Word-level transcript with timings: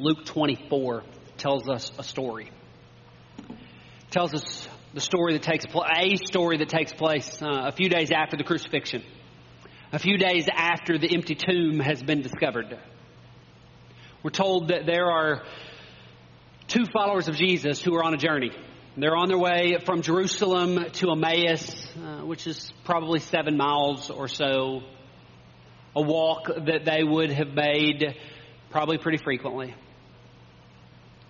Luke 0.00 0.24
24 0.24 1.04
tells 1.38 1.68
us 1.68 1.92
a 1.98 2.02
story. 2.02 2.50
It 3.38 4.10
tells 4.10 4.34
us 4.34 4.68
the 4.92 5.00
story 5.00 5.34
that 5.34 5.42
takes 5.42 5.66
place, 5.66 5.88
a 5.96 6.16
story 6.26 6.58
that 6.58 6.68
takes 6.68 6.92
place 6.92 7.40
uh, 7.40 7.66
a 7.66 7.72
few 7.72 7.88
days 7.88 8.10
after 8.10 8.36
the 8.36 8.42
crucifixion, 8.42 9.04
a 9.92 10.00
few 10.00 10.18
days 10.18 10.48
after 10.52 10.98
the 10.98 11.14
empty 11.14 11.36
tomb 11.36 11.78
has 11.78 12.02
been 12.02 12.22
discovered. 12.22 12.76
We're 14.24 14.30
told 14.30 14.68
that 14.68 14.84
there 14.84 15.06
are 15.06 15.44
two 16.66 16.86
followers 16.92 17.28
of 17.28 17.36
Jesus 17.36 17.80
who 17.80 17.94
are 17.94 18.02
on 18.02 18.14
a 18.14 18.18
journey. 18.18 18.50
They're 18.96 19.16
on 19.16 19.28
their 19.28 19.38
way 19.38 19.76
from 19.84 20.02
Jerusalem 20.02 20.86
to 20.92 21.12
Emmaus, 21.12 21.86
uh, 21.96 22.24
which 22.24 22.48
is 22.48 22.72
probably 22.84 23.20
seven 23.20 23.56
miles 23.56 24.10
or 24.10 24.26
so, 24.26 24.80
a 25.94 26.02
walk 26.02 26.46
that 26.46 26.84
they 26.84 27.04
would 27.04 27.30
have 27.30 27.48
made 27.48 28.16
probably 28.70 28.98
pretty 28.98 29.18
frequently. 29.18 29.72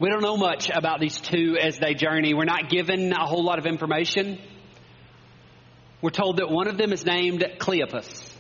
We 0.01 0.09
don't 0.09 0.23
know 0.23 0.37
much 0.37 0.71
about 0.71 0.99
these 0.99 1.21
two 1.21 1.57
as 1.61 1.79
they 1.79 1.95
journey. 1.95 2.35
We're 2.35 2.45
not 2.45 2.69
given 2.69 3.13
a 3.13 3.27
whole 3.27 3.45
lot 3.45 3.59
of 3.59 3.67
information. 3.67 4.39
We're 6.03 6.11
told 6.11 6.39
that 6.39 6.51
one 6.51 6.67
of 6.67 6.77
them 6.77 6.93
is 6.93 7.07
named 7.07 7.45
Cleopas. 7.59 8.33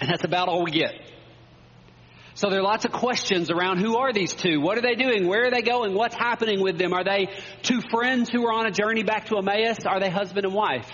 And 0.00 0.10
that's 0.10 0.24
about 0.24 0.48
all 0.48 0.64
we 0.64 0.70
get. 0.70 0.94
So 2.36 2.50
there 2.50 2.58
are 2.58 2.64
lots 2.64 2.84
of 2.84 2.90
questions 2.90 3.50
around 3.50 3.78
who 3.78 3.96
are 3.98 4.12
these 4.12 4.34
two? 4.34 4.60
What 4.60 4.76
are 4.76 4.80
they 4.80 4.96
doing? 4.96 5.28
Where 5.28 5.46
are 5.46 5.50
they 5.52 5.62
going? 5.62 5.94
What's 5.94 6.16
happening 6.16 6.60
with 6.60 6.78
them? 6.78 6.92
Are 6.92 7.04
they 7.04 7.28
two 7.62 7.80
friends 7.80 8.28
who 8.28 8.44
are 8.46 8.52
on 8.52 8.66
a 8.66 8.72
journey 8.72 9.04
back 9.04 9.26
to 9.26 9.36
Emmaus? 9.36 9.86
Are 9.86 10.00
they 10.00 10.10
husband 10.10 10.44
and 10.44 10.54
wife? 10.54 10.90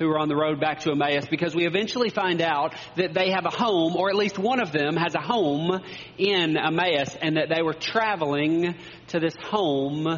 Who 0.00 0.08
are 0.08 0.18
on 0.18 0.28
the 0.28 0.34
road 0.34 0.58
back 0.58 0.80
to 0.80 0.90
Emmaus 0.90 1.26
because 1.30 1.54
we 1.54 1.66
eventually 1.66 2.08
find 2.08 2.40
out 2.40 2.74
that 2.96 3.12
they 3.12 3.30
have 3.30 3.44
a 3.44 3.50
home, 3.50 3.94
or 3.96 4.08
at 4.08 4.16
least 4.16 4.38
one 4.38 4.58
of 4.58 4.72
them 4.72 4.96
has 4.96 5.14
a 5.14 5.20
home 5.20 5.78
in 6.16 6.56
Emmaus, 6.56 7.14
and 7.20 7.36
that 7.36 7.50
they 7.54 7.60
were 7.60 7.74
traveling 7.74 8.74
to 9.08 9.20
this 9.20 9.34
home 9.44 10.08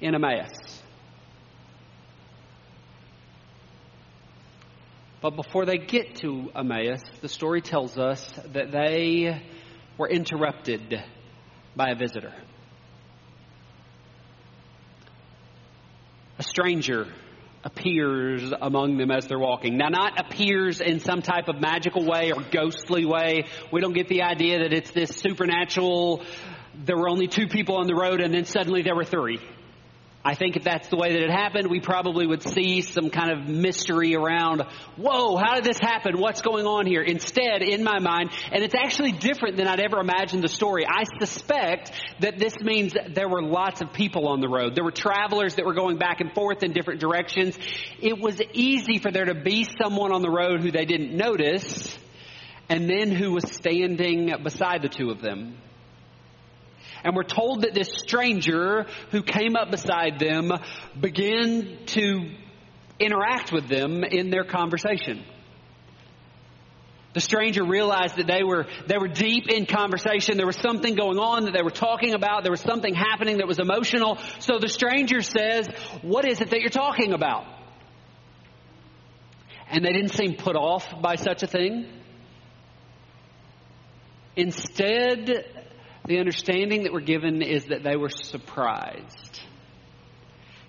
in 0.00 0.14
Emmaus. 0.16 0.82
But 5.20 5.36
before 5.36 5.64
they 5.64 5.78
get 5.78 6.16
to 6.16 6.50
Emmaus, 6.56 7.02
the 7.20 7.28
story 7.28 7.60
tells 7.60 7.96
us 7.96 8.28
that 8.52 8.72
they 8.72 9.40
were 9.96 10.08
interrupted 10.08 11.00
by 11.76 11.90
a 11.90 11.94
visitor. 11.94 12.34
A 16.38 16.42
stranger 16.42 17.06
appears 17.64 18.52
among 18.60 18.98
them 18.98 19.10
as 19.10 19.26
they're 19.26 19.38
walking. 19.38 19.76
Now, 19.76 19.88
not 19.88 20.18
appears 20.18 20.80
in 20.80 21.00
some 21.00 21.22
type 21.22 21.48
of 21.48 21.60
magical 21.60 22.06
way 22.06 22.32
or 22.32 22.42
ghostly 22.50 23.04
way. 23.04 23.44
We 23.72 23.80
don't 23.80 23.94
get 23.94 24.08
the 24.08 24.22
idea 24.22 24.60
that 24.60 24.72
it's 24.72 24.90
this 24.90 25.10
supernatural, 25.10 26.22
there 26.84 26.96
were 26.96 27.08
only 27.08 27.26
two 27.26 27.48
people 27.48 27.76
on 27.76 27.86
the 27.86 27.94
road 27.94 28.20
and 28.20 28.32
then 28.32 28.44
suddenly 28.44 28.82
there 28.82 28.94
were 28.94 29.04
three. 29.04 29.40
I 30.24 30.34
think 30.34 30.56
if 30.56 30.64
that's 30.64 30.88
the 30.88 30.96
way 30.96 31.12
that 31.12 31.22
it 31.22 31.30
happened, 31.30 31.70
we 31.70 31.80
probably 31.80 32.26
would 32.26 32.42
see 32.42 32.80
some 32.82 33.08
kind 33.08 33.30
of 33.30 33.48
mystery 33.48 34.16
around, 34.16 34.62
whoa, 34.96 35.36
how 35.36 35.54
did 35.54 35.64
this 35.64 35.78
happen? 35.78 36.18
What's 36.18 36.42
going 36.42 36.66
on 36.66 36.86
here? 36.86 37.02
Instead, 37.02 37.62
in 37.62 37.84
my 37.84 38.00
mind, 38.00 38.30
and 38.50 38.64
it's 38.64 38.74
actually 38.74 39.12
different 39.12 39.56
than 39.56 39.68
I'd 39.68 39.78
ever 39.78 40.00
imagined 40.00 40.42
the 40.42 40.48
story, 40.48 40.84
I 40.86 41.04
suspect 41.20 41.92
that 42.18 42.36
this 42.36 42.54
means 42.60 42.94
that 42.94 43.14
there 43.14 43.28
were 43.28 43.42
lots 43.42 43.80
of 43.80 43.92
people 43.92 44.26
on 44.26 44.40
the 44.40 44.48
road. 44.48 44.74
There 44.74 44.84
were 44.84 44.90
travelers 44.90 45.54
that 45.54 45.64
were 45.64 45.74
going 45.74 45.98
back 45.98 46.20
and 46.20 46.34
forth 46.34 46.64
in 46.64 46.72
different 46.72 47.00
directions. 47.00 47.56
It 48.00 48.20
was 48.20 48.42
easy 48.52 48.98
for 48.98 49.12
there 49.12 49.26
to 49.26 49.36
be 49.36 49.66
someone 49.80 50.12
on 50.12 50.22
the 50.22 50.30
road 50.30 50.62
who 50.62 50.72
they 50.72 50.84
didn't 50.84 51.16
notice, 51.16 51.96
and 52.68 52.90
then 52.90 53.12
who 53.12 53.32
was 53.32 53.44
standing 53.52 54.34
beside 54.42 54.82
the 54.82 54.88
two 54.88 55.10
of 55.10 55.22
them. 55.22 55.56
And 57.04 57.14
we're 57.14 57.22
told 57.22 57.62
that 57.62 57.74
this 57.74 57.88
stranger 57.96 58.86
who 59.10 59.22
came 59.22 59.56
up 59.56 59.70
beside 59.70 60.18
them 60.18 60.52
began 60.98 61.78
to 61.86 62.30
interact 62.98 63.52
with 63.52 63.68
them 63.68 64.04
in 64.04 64.30
their 64.30 64.44
conversation. 64.44 65.24
The 67.14 67.20
stranger 67.20 67.64
realized 67.64 68.16
that 68.16 68.26
they 68.26 68.44
were, 68.44 68.66
they 68.86 68.98
were 68.98 69.08
deep 69.08 69.48
in 69.48 69.66
conversation. 69.66 70.36
There 70.36 70.46
was 70.46 70.58
something 70.58 70.94
going 70.94 71.18
on 71.18 71.46
that 71.46 71.54
they 71.54 71.62
were 71.62 71.70
talking 71.70 72.14
about. 72.14 72.42
There 72.42 72.52
was 72.52 72.60
something 72.60 72.94
happening 72.94 73.38
that 73.38 73.46
was 73.46 73.58
emotional. 73.58 74.18
So 74.40 74.58
the 74.58 74.68
stranger 74.68 75.22
says, 75.22 75.68
What 76.02 76.28
is 76.28 76.40
it 76.40 76.50
that 76.50 76.60
you're 76.60 76.70
talking 76.70 77.14
about? 77.14 77.44
And 79.70 79.84
they 79.84 79.92
didn't 79.92 80.12
seem 80.12 80.34
put 80.34 80.54
off 80.54 80.86
by 81.00 81.16
such 81.16 81.42
a 81.42 81.46
thing. 81.46 81.86
Instead, 84.36 85.57
the 86.08 86.18
understanding 86.18 86.84
that 86.84 86.92
we're 86.92 87.00
given 87.00 87.42
is 87.42 87.66
that 87.66 87.82
they 87.82 87.96
were 87.96 88.08
surprised. 88.08 89.40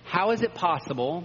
How 0.04 0.32
is 0.32 0.42
it 0.42 0.54
possible 0.54 1.24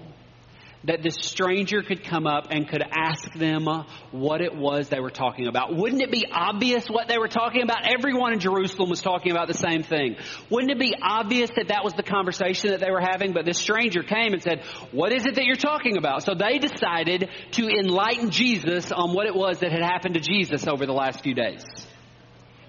that 0.85 1.01
this 1.01 1.15
stranger 1.19 1.81
could 1.81 2.03
come 2.03 2.27
up 2.27 2.47
and 2.51 2.67
could 2.67 2.83
ask 2.91 3.33
them 3.33 3.65
what 4.11 4.41
it 4.41 4.55
was 4.55 4.89
they 4.89 4.99
were 4.99 5.09
talking 5.09 5.47
about. 5.47 5.75
Wouldn't 5.75 6.01
it 6.01 6.11
be 6.11 6.25
obvious 6.31 6.85
what 6.87 7.07
they 7.07 7.17
were 7.17 7.27
talking 7.27 7.63
about? 7.63 7.87
Everyone 7.91 8.33
in 8.33 8.39
Jerusalem 8.39 8.89
was 8.89 9.01
talking 9.01 9.31
about 9.31 9.47
the 9.47 9.55
same 9.55 9.81
thing. 9.81 10.15
Wouldn't 10.51 10.71
it 10.71 10.79
be 10.79 10.93
obvious 11.01 11.49
that 11.55 11.69
that 11.69 11.83
was 11.83 11.93
the 11.93 12.03
conversation 12.03 12.69
that 12.69 12.79
they 12.79 12.91
were 12.91 13.01
having? 13.01 13.33
But 13.33 13.45
this 13.45 13.57
stranger 13.57 14.03
came 14.03 14.33
and 14.33 14.43
said, 14.43 14.63
what 14.91 15.11
is 15.11 15.25
it 15.25 15.35
that 15.35 15.45
you're 15.45 15.55
talking 15.55 15.97
about? 15.97 16.23
So 16.23 16.35
they 16.35 16.59
decided 16.59 17.29
to 17.53 17.67
enlighten 17.67 18.29
Jesus 18.29 18.91
on 18.91 19.13
what 19.13 19.25
it 19.25 19.35
was 19.35 19.59
that 19.59 19.71
had 19.71 19.81
happened 19.81 20.13
to 20.15 20.21
Jesus 20.21 20.67
over 20.67 20.85
the 20.85 20.93
last 20.93 21.23
few 21.23 21.33
days. 21.33 21.63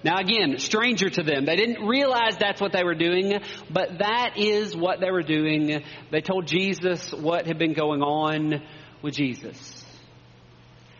Now 0.06 0.18
again, 0.18 0.58
stranger 0.58 1.10
to 1.10 1.22
them. 1.24 1.46
They 1.46 1.56
didn't 1.56 1.84
realize 1.84 2.36
that's 2.38 2.60
what 2.60 2.70
they 2.70 2.84
were 2.84 2.94
doing, 2.94 3.40
but 3.68 3.98
that 3.98 4.34
is 4.36 4.76
what 4.76 5.00
they 5.00 5.10
were 5.10 5.24
doing. 5.24 5.82
They 6.12 6.20
told 6.20 6.46
Jesus 6.46 7.12
what 7.12 7.48
had 7.48 7.58
been 7.58 7.72
going 7.72 8.02
on 8.02 8.62
with 9.02 9.14
Jesus. 9.14 9.84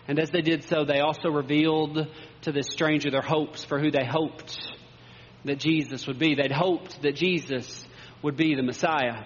And 0.09 0.19
as 0.19 0.31
they 0.31 0.41
did 0.41 0.65
so, 0.65 0.85
they 0.85 0.99
also 0.99 1.29
revealed 1.29 2.09
to 2.43 2.51
this 2.51 2.67
stranger 2.67 3.13
their 3.13 3.23
hopes 3.23 3.65
for 3.65 3.79
who 3.79 3.93
they 3.93 4.05
hoped 4.05 4.59
that 5.45 5.61
Jesus 5.61 6.09
would 6.09 6.19
be. 6.19 6.35
They'd 6.35 6.51
hoped 6.51 7.01
that 7.03 7.15
Jesus 7.15 7.87
would 8.25 8.37
be 8.37 8.57
the 8.57 8.65
Messiah. 8.65 9.23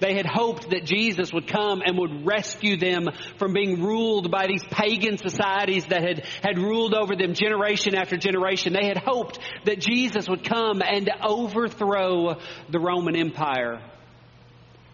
They 0.00 0.14
had 0.14 0.26
hoped 0.26 0.70
that 0.70 0.84
Jesus 0.84 1.32
would 1.32 1.46
come 1.46 1.82
and 1.84 1.98
would 1.98 2.26
rescue 2.26 2.76
them 2.76 3.08
from 3.38 3.52
being 3.52 3.82
ruled 3.82 4.30
by 4.30 4.46
these 4.46 4.64
pagan 4.64 5.18
societies 5.18 5.86
that 5.86 6.02
had, 6.02 6.26
had 6.42 6.58
ruled 6.58 6.94
over 6.94 7.16
them 7.16 7.34
generation 7.34 7.94
after 7.94 8.16
generation. 8.16 8.72
They 8.72 8.86
had 8.86 8.98
hoped 8.98 9.38
that 9.64 9.80
Jesus 9.80 10.28
would 10.28 10.44
come 10.44 10.82
and 10.82 11.10
overthrow 11.26 12.36
the 12.68 12.80
Roman 12.80 13.16
Empire. 13.16 13.80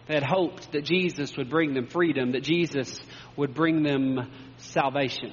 They 0.07 0.15
had 0.15 0.23
hoped 0.23 0.71
that 0.73 0.83
Jesus 0.83 1.35
would 1.37 1.49
bring 1.49 1.73
them 1.73 1.87
freedom, 1.87 2.33
that 2.33 2.43
Jesus 2.43 2.99
would 3.37 3.53
bring 3.53 3.83
them 3.83 4.31
salvation. 4.57 5.31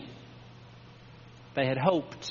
They 1.54 1.66
had 1.66 1.78
hoped 1.78 2.30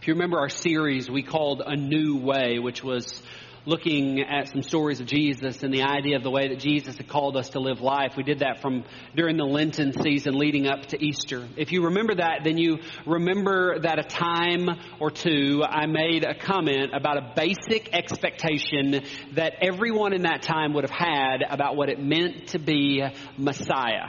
If 0.00 0.08
you 0.08 0.14
remember 0.14 0.38
our 0.38 0.48
series 0.48 1.10
we 1.10 1.22
called 1.22 1.60
A 1.60 1.76
New 1.76 2.16
Way, 2.16 2.58
which 2.58 2.82
was 2.82 3.22
looking 3.66 4.22
at 4.22 4.48
some 4.48 4.62
stories 4.62 4.98
of 4.98 5.04
Jesus 5.04 5.62
and 5.62 5.74
the 5.74 5.82
idea 5.82 6.16
of 6.16 6.22
the 6.22 6.30
way 6.30 6.48
that 6.48 6.58
Jesus 6.58 6.96
had 6.96 7.06
called 7.06 7.36
us 7.36 7.50
to 7.50 7.60
live 7.60 7.82
life. 7.82 8.14
We 8.16 8.22
did 8.22 8.38
that 8.38 8.62
from 8.62 8.84
during 9.14 9.36
the 9.36 9.44
Lenten 9.44 9.92
season 10.02 10.38
leading 10.38 10.66
up 10.66 10.86
to 10.86 11.04
Easter. 11.04 11.46
If 11.58 11.70
you 11.70 11.84
remember 11.84 12.14
that, 12.14 12.44
then 12.44 12.56
you 12.56 12.78
remember 13.04 13.78
that 13.80 13.98
a 13.98 14.04
time 14.04 14.70
or 15.00 15.10
two 15.10 15.62
I 15.62 15.84
made 15.84 16.24
a 16.24 16.34
comment 16.34 16.94
about 16.94 17.18
a 17.18 17.34
basic 17.36 17.92
expectation 17.92 19.02
that 19.34 19.56
everyone 19.60 20.14
in 20.14 20.22
that 20.22 20.40
time 20.40 20.72
would 20.72 20.84
have 20.84 20.98
had 20.98 21.42
about 21.46 21.76
what 21.76 21.90
it 21.90 22.00
meant 22.00 22.48
to 22.48 22.58
be 22.58 23.04
Messiah. 23.36 24.06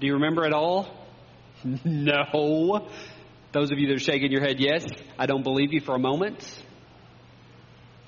Do 0.00 0.06
you 0.06 0.14
remember 0.14 0.46
it 0.46 0.54
all? 0.54 0.88
No. 1.84 2.88
Those 3.56 3.72
of 3.72 3.78
you 3.78 3.86
that 3.86 3.94
are 3.94 3.98
shaking 3.98 4.30
your 4.30 4.42
head, 4.42 4.56
yes, 4.60 4.84
I 5.18 5.24
don't 5.24 5.42
believe 5.42 5.72
you 5.72 5.80
for 5.80 5.94
a 5.94 5.98
moment. 5.98 6.62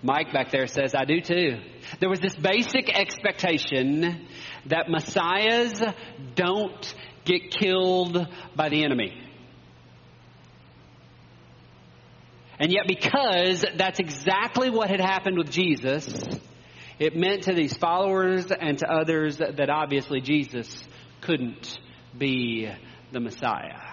Mike 0.03 0.31
back 0.31 0.50
there 0.50 0.67
says, 0.67 0.95
I 0.95 1.06
do 1.06 1.23
too. 1.23 1.56
There 2.00 2.11
was 2.11 2.21
this 2.21 2.35
basic 2.37 2.91
expectation 2.91 4.27
that 4.67 4.91
messiahs 4.91 5.83
don't 6.35 6.95
get 7.25 7.50
killed 7.50 8.29
by 8.55 8.69
the 8.69 8.85
enemy. 8.85 9.19
And 12.59 12.71
yet, 12.71 12.87
because 12.87 13.65
that's 13.75 14.00
exactly 14.00 14.69
what 14.69 14.91
had 14.91 15.00
happened 15.00 15.39
with 15.39 15.50
Jesus, 15.50 16.12
it 16.99 17.17
meant 17.17 17.45
to 17.45 17.55
these 17.55 17.75
followers 17.75 18.50
and 18.50 18.77
to 18.81 18.87
others 18.87 19.39
that 19.39 19.71
obviously 19.71 20.21
Jesus 20.21 20.87
couldn't 21.23 21.79
be 22.19 22.71
the 23.12 23.21
Messiah. 23.21 23.88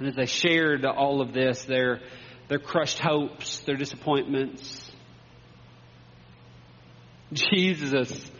And 0.00 0.08
as 0.08 0.16
they 0.16 0.26
shared 0.26 0.86
all 0.86 1.20
of 1.20 1.34
this, 1.34 1.66
their, 1.66 2.00
their 2.48 2.58
crushed 2.58 2.98
hopes, 2.98 3.60
their 3.60 3.76
disappointments, 3.76 4.90
Jesus, 7.34 8.10
a 8.10 8.30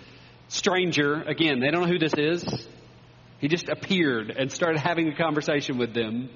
stranger, 0.48 1.22
again, 1.22 1.60
they 1.60 1.70
don't 1.70 1.82
know 1.82 1.92
who 1.92 1.98
this 1.98 2.14
is. 2.16 2.66
He 3.40 3.48
just 3.48 3.68
appeared 3.68 4.30
and 4.30 4.50
started 4.50 4.80
having 4.80 5.08
a 5.08 5.16
conversation 5.16 5.76
with 5.76 5.94
them. 5.94 6.30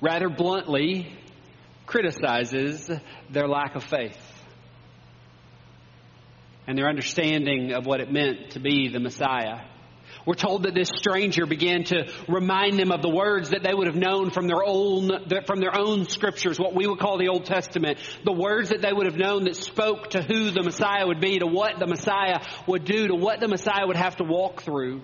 Rather 0.00 0.30
bluntly, 0.30 1.12
criticizes 1.84 2.90
their 3.30 3.46
lack 3.46 3.76
of 3.76 3.84
faith 3.84 4.18
and 6.66 6.76
their 6.76 6.88
understanding 6.88 7.72
of 7.72 7.84
what 7.84 8.00
it 8.00 8.10
meant 8.10 8.52
to 8.52 8.60
be 8.60 8.88
the 8.88 9.00
Messiah. 9.00 9.60
We're 10.24 10.34
told 10.34 10.64
that 10.64 10.74
this 10.74 10.88
stranger 10.88 11.46
began 11.46 11.84
to 11.84 12.10
remind 12.28 12.78
them 12.78 12.90
of 12.90 13.02
the 13.02 13.08
words 13.08 13.50
that 13.50 13.62
they 13.62 13.72
would 13.72 13.86
have 13.86 13.96
known 13.96 14.30
from 14.30 14.46
their 14.46 14.64
own, 14.64 15.10
from 15.46 15.60
their 15.60 15.76
own 15.76 16.06
scriptures, 16.06 16.58
what 16.58 16.74
we 16.74 16.86
would 16.86 16.98
call 16.98 17.18
the 17.18 17.28
Old 17.28 17.44
Testament. 17.44 17.98
The 18.24 18.32
words 18.32 18.70
that 18.70 18.82
they 18.82 18.92
would 18.92 19.06
have 19.06 19.16
known 19.16 19.44
that 19.44 19.56
spoke 19.56 20.10
to 20.10 20.22
who 20.22 20.50
the 20.50 20.62
Messiah 20.62 21.06
would 21.06 21.20
be, 21.20 21.38
to 21.38 21.46
what 21.46 21.78
the 21.78 21.86
Messiah 21.86 22.40
would 22.66 22.84
do, 22.84 23.08
to 23.08 23.14
what 23.14 23.40
the 23.40 23.48
Messiah 23.48 23.86
would 23.86 23.96
have 23.96 24.16
to 24.16 24.24
walk 24.24 24.62
through. 24.62 25.02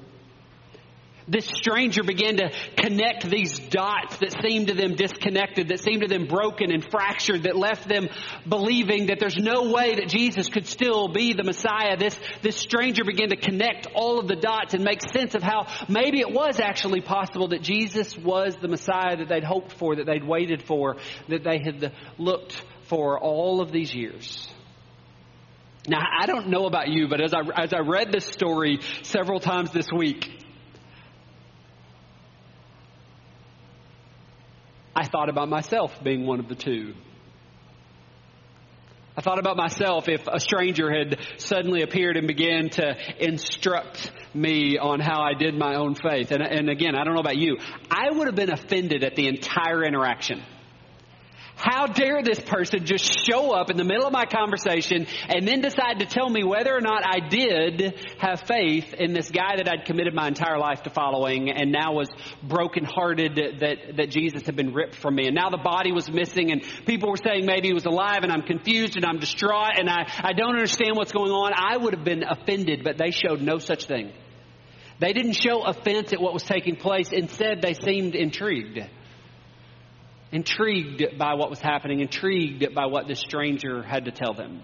This 1.29 1.47
stranger 1.47 2.03
began 2.03 2.37
to 2.39 2.51
connect 2.77 3.29
these 3.29 3.59
dots 3.59 4.17
that 4.19 4.35
seemed 4.43 4.69
to 4.69 4.75
them 4.75 4.97
disconnected, 4.97 5.69
that 5.69 5.81
seemed 5.81 6.03
to 6.03 6.09
them 6.09 6.27
broken 6.27 6.71
and 6.71 6.85
fractured, 6.85 7.45
that 7.45 7.57
left 7.57 7.89
them 7.89 8.09
believing 8.49 9.07
that 9.07 9.19
there's 9.21 9.37
no 9.37 9.71
way 9.73 9.95
that 9.97 10.09
Jesus 10.09 10.49
could 10.49 10.67
still 10.67 11.09
be 11.09 11.33
the 11.33 11.45
Messiah. 11.45 11.97
This, 11.97 12.19
this 12.43 12.57
stranger 12.57 13.05
began 13.05 13.29
to 13.29 13.37
connect 13.37 13.87
all 13.95 14.19
of 14.19 14.29
the 14.29 14.37
dots 14.37 14.75
and 14.75 14.83
make 14.83 15.01
sense 15.15 15.35
of 15.35 15.43
how 15.43 15.67
maybe 15.89 16.21
it 16.21 16.33
was 16.33 16.59
actually 16.61 17.01
possible 17.01 17.49
that 17.49 17.63
Jesus 17.63 18.17
was 18.19 18.57
the 18.57 18.69
Messiah 18.69 19.17
that 19.17 19.29
they'd 19.29 19.45
hoped 19.45 19.73
for, 19.73 19.97
that 19.97 20.07
they'd 20.07 20.27
waited 20.27 20.63
for, 20.63 20.97
that 21.29 21.45
they 21.45 21.61
had 21.65 21.93
looked 22.19 22.63
for 22.85 23.19
all 23.19 23.61
of 23.61 23.71
these 23.71 23.95
years. 23.95 24.49
Now, 25.89 25.99
I 25.99 26.27
don't 26.27 26.49
know 26.49 26.67
about 26.67 26.89
you, 26.89 27.09
but 27.09 27.21
as 27.21 27.35
I, 27.35 27.41
as 27.61 27.73
I 27.73 27.81
read 27.81 28.13
this 28.13 28.25
story 28.25 28.79
several 29.03 29.41
times 29.41 29.73
this 29.73 29.89
week, 29.91 30.31
I 35.03 35.07
thought 35.07 35.29
about 35.29 35.49
myself 35.49 35.91
being 36.05 36.27
one 36.27 36.39
of 36.39 36.47
the 36.47 36.55
two. 36.55 36.95
I 39.17 39.21
thought 39.21 39.41
about 39.41 39.57
myself 39.57 40.09
if 40.09 40.29
a 40.29 40.39
stranger 40.39 40.93
had 40.97 41.19
suddenly 41.39 41.83
appeared 41.83 42.17
and 42.17 42.29
began 42.29 42.71
to 42.71 42.95
instruct 43.19 44.13
me 44.33 44.79
on 44.79 45.01
how 45.01 45.21
I 45.21 45.35
did 45.35 45.59
my 45.59 45.75
own 45.75 45.97
faith. 45.97 46.31
And, 46.31 46.41
and 46.41 46.71
again, 46.71 46.95
I 46.95 47.03
don't 47.03 47.15
know 47.15 47.21
about 47.21 47.37
you. 47.37 47.57
I 47.91 48.13
would 48.13 48.29
have 48.29 48.37
been 48.37 48.53
offended 48.53 49.03
at 49.03 49.17
the 49.17 49.27
entire 49.27 49.83
interaction. 49.83 50.41
How 51.63 51.87
dare 51.87 52.25
this 52.25 52.41
person 52.41 52.85
just 52.85 53.05
show 53.25 53.53
up 53.53 53.71
in 53.71 53.77
the 53.77 53.85
middle 53.85 54.05
of 54.05 54.13
my 54.13 54.25
conversation 54.25 55.07
and 55.29 55.47
then 55.47 55.61
decide 55.61 56.01
to 56.01 56.07
tell 56.07 56.29
me 56.29 56.43
whether 56.43 56.75
or 56.75 56.81
not 56.81 57.05
I 57.07 57.21
did 57.29 57.95
have 58.19 58.41
faith 58.49 58.93
in 58.95 59.13
this 59.13 59.31
guy 59.31 59.59
that 59.59 59.69
I'd 59.69 59.85
committed 59.85 60.13
my 60.13 60.27
entire 60.27 60.59
life 60.59 60.83
to 60.83 60.91
following 60.91 61.51
and 61.51 61.71
now 61.71 61.93
was 61.93 62.09
brokenhearted 62.43 63.37
that, 63.61 63.97
that 63.97 64.11
Jesus 64.11 64.45
had 64.45 64.57
been 64.57 64.75
ripped 64.75 64.97
from 64.97 65.15
me. 65.15 65.27
And 65.27 65.37
now 65.37 65.51
the 65.51 65.63
body 65.63 65.93
was 65.93 66.11
missing 66.11 66.51
and 66.51 66.65
people 66.85 67.11
were 67.11 67.17
saying 67.17 67.47
maybe 67.47 67.69
he 67.69 67.75
was 67.75 67.87
alive 67.87 68.25
and 68.25 68.33
I'm 68.33 68.43
confused 68.43 68.97
and 68.97 69.07
I'm 69.07 69.21
distraught 69.21 69.79
and 69.79 69.89
I, 69.89 70.11
I 70.19 70.33
don't 70.33 70.57
understand 70.57 70.97
what's 70.97 71.13
going 71.13 71.31
on. 71.31 71.53
I 71.55 71.77
would 71.77 71.95
have 71.95 72.05
been 72.05 72.25
offended, 72.25 72.83
but 72.83 72.99
they 72.99 73.13
showed 73.13 73.41
no 73.41 73.59
such 73.59 73.87
thing. 73.87 74.11
They 74.99 75.13
didn't 75.13 75.35
show 75.35 75.63
offense 75.63 76.13
at 76.13 76.21
what 76.21 76.33
was 76.33 76.43
taking 76.43 76.75
place. 76.75 77.13
Instead, 77.13 77.63
they 77.63 77.75
seemed 77.75 78.17
intrigued 78.17 78.81
intrigued 80.33 81.19
by 81.19 81.35
what 81.35 81.51
was 81.51 81.61
happening, 81.61 82.01
intrigued 82.01 82.75
by 82.75 82.87
what 82.87 83.07
this 83.07 83.21
stranger 83.21 83.83
had 83.83 84.07
to 84.07 84.11
tell 84.11 84.35
them. 84.35 84.63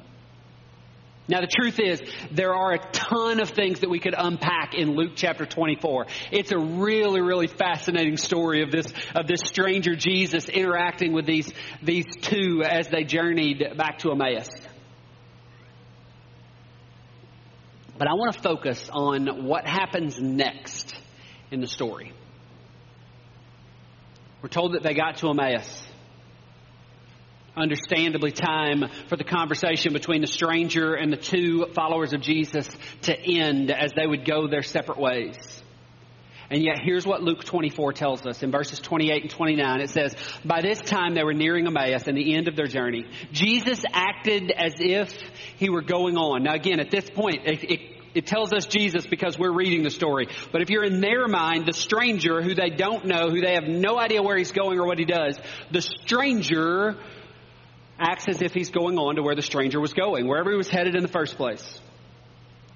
Now, 1.31 1.43
the 1.43 1.47
truth 1.47 1.79
is, 1.79 2.01
there 2.31 2.55
are 2.55 2.73
a 2.73 2.79
ton 2.91 3.39
of 3.39 3.51
things 3.51 3.81
that 3.81 3.91
we 3.91 4.01
could 4.01 4.15
unpack 4.17 4.73
in 4.73 4.97
Luke 4.97 5.13
chapter 5.15 5.45
24. 5.45 6.07
It's 6.33 6.53
a 6.53 6.59
really, 6.59 7.21
really 7.21 7.49
fascinating 7.49 8.17
story 8.17 8.63
of 8.63 8.71
this, 8.71 8.91
of 9.15 9.27
this 9.27 9.41
stranger 9.45 9.95
Jesus 9.95 10.49
interacting 10.49 11.13
with 11.13 11.27
these, 11.27 11.53
these 11.83 12.07
two 12.23 12.63
as 12.65 12.89
they 12.89 13.05
journeyed 13.05 13.63
back 13.77 13.99
to 13.99 14.11
Emmaus. 14.11 14.49
But 17.99 18.09
I 18.09 18.15
want 18.15 18.33
to 18.33 18.41
focus 18.41 18.89
on 18.91 19.45
what 19.45 19.67
happens 19.67 20.19
next 20.19 20.95
in 21.51 21.61
the 21.61 21.67
story. 21.67 22.15
We're 24.43 24.49
told 24.49 24.75
that 24.75 24.83
they 24.83 24.95
got 24.95 25.19
to 25.19 25.31
Emmaus. 25.31 25.83
Understandably, 27.57 28.31
time 28.31 28.85
for 29.09 29.17
the 29.17 29.25
conversation 29.25 29.93
between 29.93 30.21
the 30.21 30.29
stranger 30.29 30.95
and 30.95 31.13
the 31.13 31.17
two 31.17 31.67
followers 31.75 32.13
of 32.13 32.21
Jesus 32.21 32.69
to 33.03 33.19
end 33.19 33.73
as 33.73 33.91
they 33.97 34.07
would 34.07 34.25
go 34.25 34.47
their 34.47 34.63
separate 34.63 34.99
ways. 34.99 35.37
And 36.51 36.63
yet, 36.63 36.77
here's 36.83 37.05
what 37.05 37.23
Luke 37.23 37.45
24 37.45 37.93
tells 37.93 38.25
us 38.25 38.43
in 38.43 38.51
verses 38.51 38.79
28 38.79 39.23
and 39.23 39.31
29. 39.31 39.81
It 39.81 39.91
says, 39.91 40.15
By 40.45 40.63
this 40.63 40.81
time 40.81 41.15
they 41.15 41.25
were 41.25 41.35
nearing 41.35 41.67
Emmaus 41.67 42.07
and 42.07 42.17
the 42.17 42.35
end 42.37 42.49
of 42.49 42.57
their 42.57 42.67
journey. 42.67 43.07
Jesus 43.33 43.83
acted 43.93 44.51
as 44.53 44.75
if 44.79 45.13
he 45.57 45.69
were 45.69 45.83
going 45.83 46.17
on. 46.17 46.45
Now, 46.45 46.55
again, 46.55 46.81
at 46.81 46.91
this 46.91 47.11
point, 47.11 47.41
it, 47.45 47.71
it 47.71 47.98
it 48.15 48.27
tells 48.27 48.53
us 48.53 48.67
Jesus 48.67 49.07
because 49.07 49.39
we're 49.39 49.53
reading 49.53 49.83
the 49.83 49.91
story. 49.91 50.29
But 50.53 50.63
if 50.63 50.71
you're 50.71 50.85
in 50.85 51.01
their 51.01 51.29
mind, 51.29 51.67
the 51.67 51.73
stranger 51.73 52.43
who 52.43 52.55
they 52.55 52.71
don't 52.71 53.05
know, 53.07 53.31
who 53.31 53.41
they 53.41 53.55
have 53.55 53.65
no 53.65 53.99
idea 53.99 54.23
where 54.23 54.37
he's 54.37 54.53
going 54.53 54.79
or 54.79 54.87
what 54.87 54.99
he 54.99 55.05
does, 55.05 55.39
the 55.71 55.83
stranger 55.83 56.97
acts 57.99 58.27
as 58.29 58.43
if 58.43 58.55
he's 58.55 58.71
going 58.71 58.99
on 58.99 59.17
to 59.17 59.23
where 59.23 59.35
the 59.35 59.43
stranger 59.43 59.81
was 59.81 59.93
going, 59.93 60.27
wherever 60.27 60.51
he 60.51 60.57
was 60.57 60.69
headed 60.69 60.95
in 60.95 61.03
the 61.03 61.09
first 61.09 61.37
place. 61.37 61.81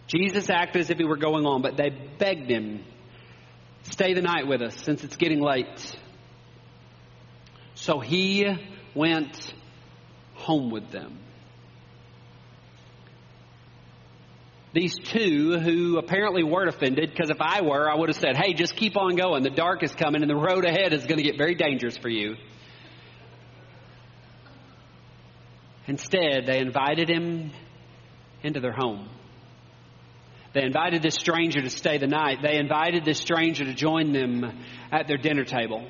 Jesus 0.08 0.50
acted 0.50 0.81
as 0.81 0.90
if 0.90 0.99
he 0.99 1.05
were 1.05 1.17
going 1.17 1.46
on, 1.46 1.62
but 1.62 1.76
they 1.76 1.90
begged 2.19 2.50
him, 2.50 2.84
stay 3.84 4.14
the 4.14 4.23
night 4.23 4.46
with 4.46 4.61
us 4.61 4.76
since 4.82 5.05
it's 5.05 5.17
getting 5.17 5.40
late. 5.40 5.96
So 7.75 8.00
he 8.00 8.46
went 8.94 9.55
home 10.34 10.70
with 10.70 10.90
them. 10.90 11.21
These 14.74 14.96
two 14.98 15.58
who 15.58 15.98
apparently 15.98 16.42
weren't 16.42 16.69
offended 16.69 17.10
because 17.10 17.30
if 17.30 17.40
I 17.40 17.60
were, 17.62 17.90
I 17.90 17.94
would 17.94 18.08
have 18.08 18.16
said, 18.16 18.36
hey, 18.36 18.54
just 18.54 18.74
keep 18.74 18.96
on 18.96 19.16
going. 19.16 19.42
The 19.42 19.50
dark 19.50 19.82
is 19.82 19.92
coming 19.92 20.22
and 20.22 20.30
the 20.30 20.36
road 20.36 20.64
ahead 20.64 20.92
is 20.92 21.04
going 21.04 21.19
to 21.19 21.22
get 21.22 21.36
very 21.36 21.54
dangerous 21.54 21.96
for 21.98 22.08
you. 22.08 22.36
Instead, 25.86 26.46
they 26.46 26.58
invited 26.58 27.10
him 27.10 27.50
into 28.43 28.60
their 28.60 28.72
home. 28.72 29.08
They 30.55 30.62
invited 30.62 31.02
this 31.02 31.14
stranger 31.14 31.60
to 31.60 31.70
stay 31.70 31.98
the 31.98 32.06
night. 32.06 32.38
They 32.43 32.56
invited 32.56 33.05
this 33.05 33.19
stranger 33.19 33.64
to 33.64 33.74
join 33.74 34.12
them 34.12 34.44
at 34.91 35.06
their 35.06 35.17
dinner 35.17 35.44
table. 35.44 35.86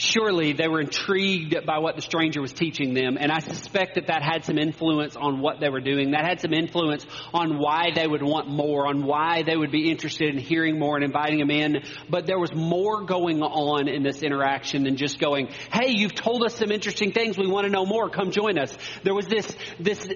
Surely 0.00 0.52
they 0.52 0.68
were 0.68 0.80
intrigued 0.80 1.54
by 1.66 1.78
what 1.78 1.96
the 1.96 2.02
stranger 2.02 2.40
was 2.40 2.52
teaching 2.52 2.94
them. 2.94 3.16
And 3.18 3.30
I 3.30 3.40
suspect 3.40 3.94
that 3.94 4.06
that 4.08 4.22
had 4.22 4.44
some 4.44 4.58
influence 4.58 5.16
on 5.16 5.40
what 5.40 5.60
they 5.60 5.68
were 5.68 5.80
doing. 5.80 6.12
That 6.12 6.24
had 6.24 6.40
some 6.40 6.52
influence 6.52 7.06
on 7.32 7.58
why 7.58 7.90
they 7.94 8.06
would 8.06 8.22
want 8.22 8.48
more, 8.48 8.86
on 8.86 9.04
why 9.04 9.42
they 9.42 9.56
would 9.56 9.70
be 9.70 9.90
interested 9.90 10.34
in 10.34 10.38
hearing 10.38 10.78
more 10.78 10.96
and 10.96 11.04
inviting 11.04 11.40
him 11.40 11.50
in. 11.50 11.82
But 12.08 12.26
there 12.26 12.38
was 12.38 12.54
more 12.54 13.04
going 13.04 13.42
on 13.42 13.88
in 13.88 14.02
this 14.02 14.22
interaction 14.22 14.84
than 14.84 14.96
just 14.96 15.18
going, 15.18 15.48
hey, 15.72 15.90
you've 15.90 16.14
told 16.14 16.44
us 16.44 16.56
some 16.56 16.70
interesting 16.70 17.12
things. 17.12 17.36
We 17.36 17.46
want 17.46 17.66
to 17.66 17.70
know 17.70 17.86
more. 17.86 18.08
Come 18.08 18.30
join 18.30 18.58
us. 18.58 18.76
There 19.02 19.14
was 19.14 19.26
this, 19.26 19.54
this 19.78 20.08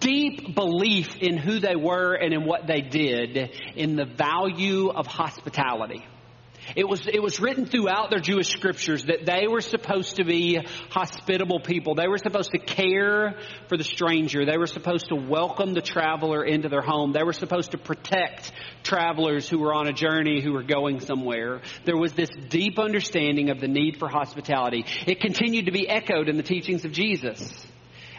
deep 0.00 0.54
belief 0.54 1.16
in 1.16 1.36
who 1.36 1.60
they 1.60 1.76
were 1.76 2.14
and 2.14 2.32
in 2.32 2.44
what 2.44 2.66
they 2.66 2.80
did 2.80 3.50
in 3.76 3.96
the 3.96 4.04
value 4.04 4.90
of 4.90 5.06
hospitality. 5.06 6.04
It 6.76 6.88
was, 6.88 7.06
it 7.06 7.22
was 7.22 7.40
written 7.40 7.66
throughout 7.66 8.10
their 8.10 8.20
Jewish 8.20 8.48
scriptures 8.48 9.04
that 9.04 9.26
they 9.26 9.46
were 9.48 9.60
supposed 9.60 10.16
to 10.16 10.24
be 10.24 10.58
hospitable 10.90 11.60
people. 11.60 11.94
They 11.94 12.06
were 12.06 12.18
supposed 12.18 12.52
to 12.52 12.58
care 12.58 13.36
for 13.68 13.76
the 13.76 13.84
stranger. 13.84 14.44
They 14.44 14.58
were 14.58 14.66
supposed 14.66 15.08
to 15.08 15.16
welcome 15.16 15.74
the 15.74 15.80
traveler 15.80 16.44
into 16.44 16.68
their 16.68 16.82
home. 16.82 17.12
They 17.12 17.24
were 17.24 17.32
supposed 17.32 17.72
to 17.72 17.78
protect 17.78 18.52
travelers 18.82 19.48
who 19.48 19.58
were 19.58 19.74
on 19.74 19.88
a 19.88 19.92
journey, 19.92 20.42
who 20.42 20.52
were 20.52 20.62
going 20.62 21.00
somewhere. 21.00 21.62
There 21.84 21.96
was 21.96 22.12
this 22.12 22.30
deep 22.48 22.78
understanding 22.78 23.50
of 23.50 23.60
the 23.60 23.68
need 23.68 23.98
for 23.98 24.08
hospitality. 24.08 24.84
It 25.06 25.20
continued 25.20 25.66
to 25.66 25.72
be 25.72 25.88
echoed 25.88 26.28
in 26.28 26.36
the 26.36 26.42
teachings 26.42 26.84
of 26.84 26.92
Jesus. 26.92 27.66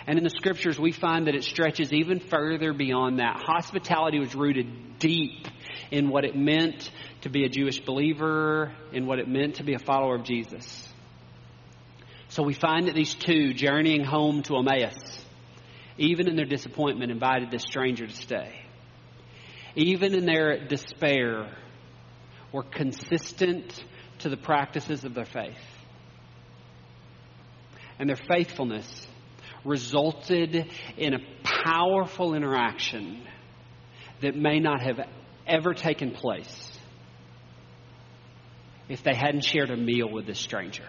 And 0.07 0.17
in 0.17 0.23
the 0.23 0.31
scriptures, 0.31 0.79
we 0.79 0.91
find 0.91 1.27
that 1.27 1.35
it 1.35 1.43
stretches 1.43 1.93
even 1.93 2.19
further 2.19 2.73
beyond 2.73 3.19
that. 3.19 3.37
Hospitality 3.45 4.19
was 4.19 4.33
rooted 4.35 4.97
deep 4.99 5.47
in 5.91 6.09
what 6.09 6.25
it 6.25 6.35
meant 6.35 6.91
to 7.21 7.29
be 7.29 7.45
a 7.45 7.49
Jewish 7.49 7.79
believer, 7.79 8.73
in 8.91 9.05
what 9.05 9.19
it 9.19 9.27
meant 9.27 9.55
to 9.55 9.63
be 9.63 9.73
a 9.73 9.79
follower 9.79 10.15
of 10.15 10.23
Jesus. 10.23 10.87
So 12.29 12.43
we 12.43 12.53
find 12.53 12.87
that 12.87 12.95
these 12.95 13.13
two 13.13 13.53
journeying 13.53 14.03
home 14.03 14.43
to 14.43 14.55
Emmaus, 14.57 15.25
even 15.97 16.27
in 16.29 16.35
their 16.35 16.45
disappointment, 16.45 17.11
invited 17.11 17.51
this 17.51 17.63
stranger 17.63 18.07
to 18.07 18.15
stay. 18.15 18.55
Even 19.75 20.15
in 20.15 20.25
their 20.25 20.65
despair, 20.65 21.55
were 22.51 22.63
consistent 22.63 23.83
to 24.19 24.29
the 24.29 24.37
practices 24.37 25.03
of 25.05 25.13
their 25.13 25.25
faith. 25.25 25.57
And 27.99 28.09
their 28.09 28.15
faithfulness 28.15 29.07
resulted 29.63 30.71
in 30.97 31.13
a 31.13 31.19
powerful 31.43 32.33
interaction 32.33 33.23
that 34.21 34.35
may 34.35 34.59
not 34.59 34.81
have 34.81 34.99
ever 35.47 35.73
taken 35.73 36.11
place 36.11 36.71
if 38.89 39.03
they 39.03 39.15
hadn't 39.15 39.45
shared 39.45 39.69
a 39.69 39.77
meal 39.77 40.09
with 40.09 40.25
this 40.25 40.39
stranger. 40.39 40.85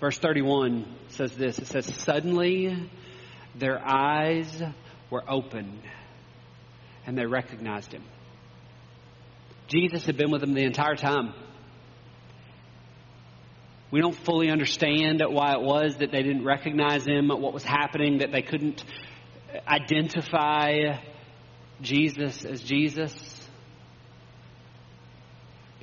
Verse 0.00 0.18
31 0.18 0.84
says 1.08 1.34
this 1.34 1.58
it 1.58 1.66
says, 1.66 1.86
Suddenly 2.02 2.90
their 3.54 3.78
eyes 3.78 4.62
were 5.10 5.22
opened 5.26 5.80
and 7.06 7.16
they 7.16 7.24
recognized 7.24 7.92
him. 7.92 8.02
Jesus 9.68 10.04
had 10.04 10.16
been 10.16 10.30
with 10.30 10.42
them 10.42 10.52
the 10.52 10.64
entire 10.64 10.96
time. 10.96 11.32
We 13.90 14.00
don't 14.00 14.16
fully 14.16 14.50
understand 14.50 15.22
why 15.26 15.52
it 15.52 15.62
was 15.62 15.96
that 15.98 16.10
they 16.10 16.22
didn't 16.22 16.44
recognize 16.44 17.06
him, 17.06 17.28
what 17.28 17.54
was 17.54 17.62
happening, 17.62 18.18
that 18.18 18.32
they 18.32 18.42
couldn't 18.42 18.84
identify 19.66 20.98
Jesus 21.80 22.44
as 22.44 22.62
Jesus. 22.62 23.33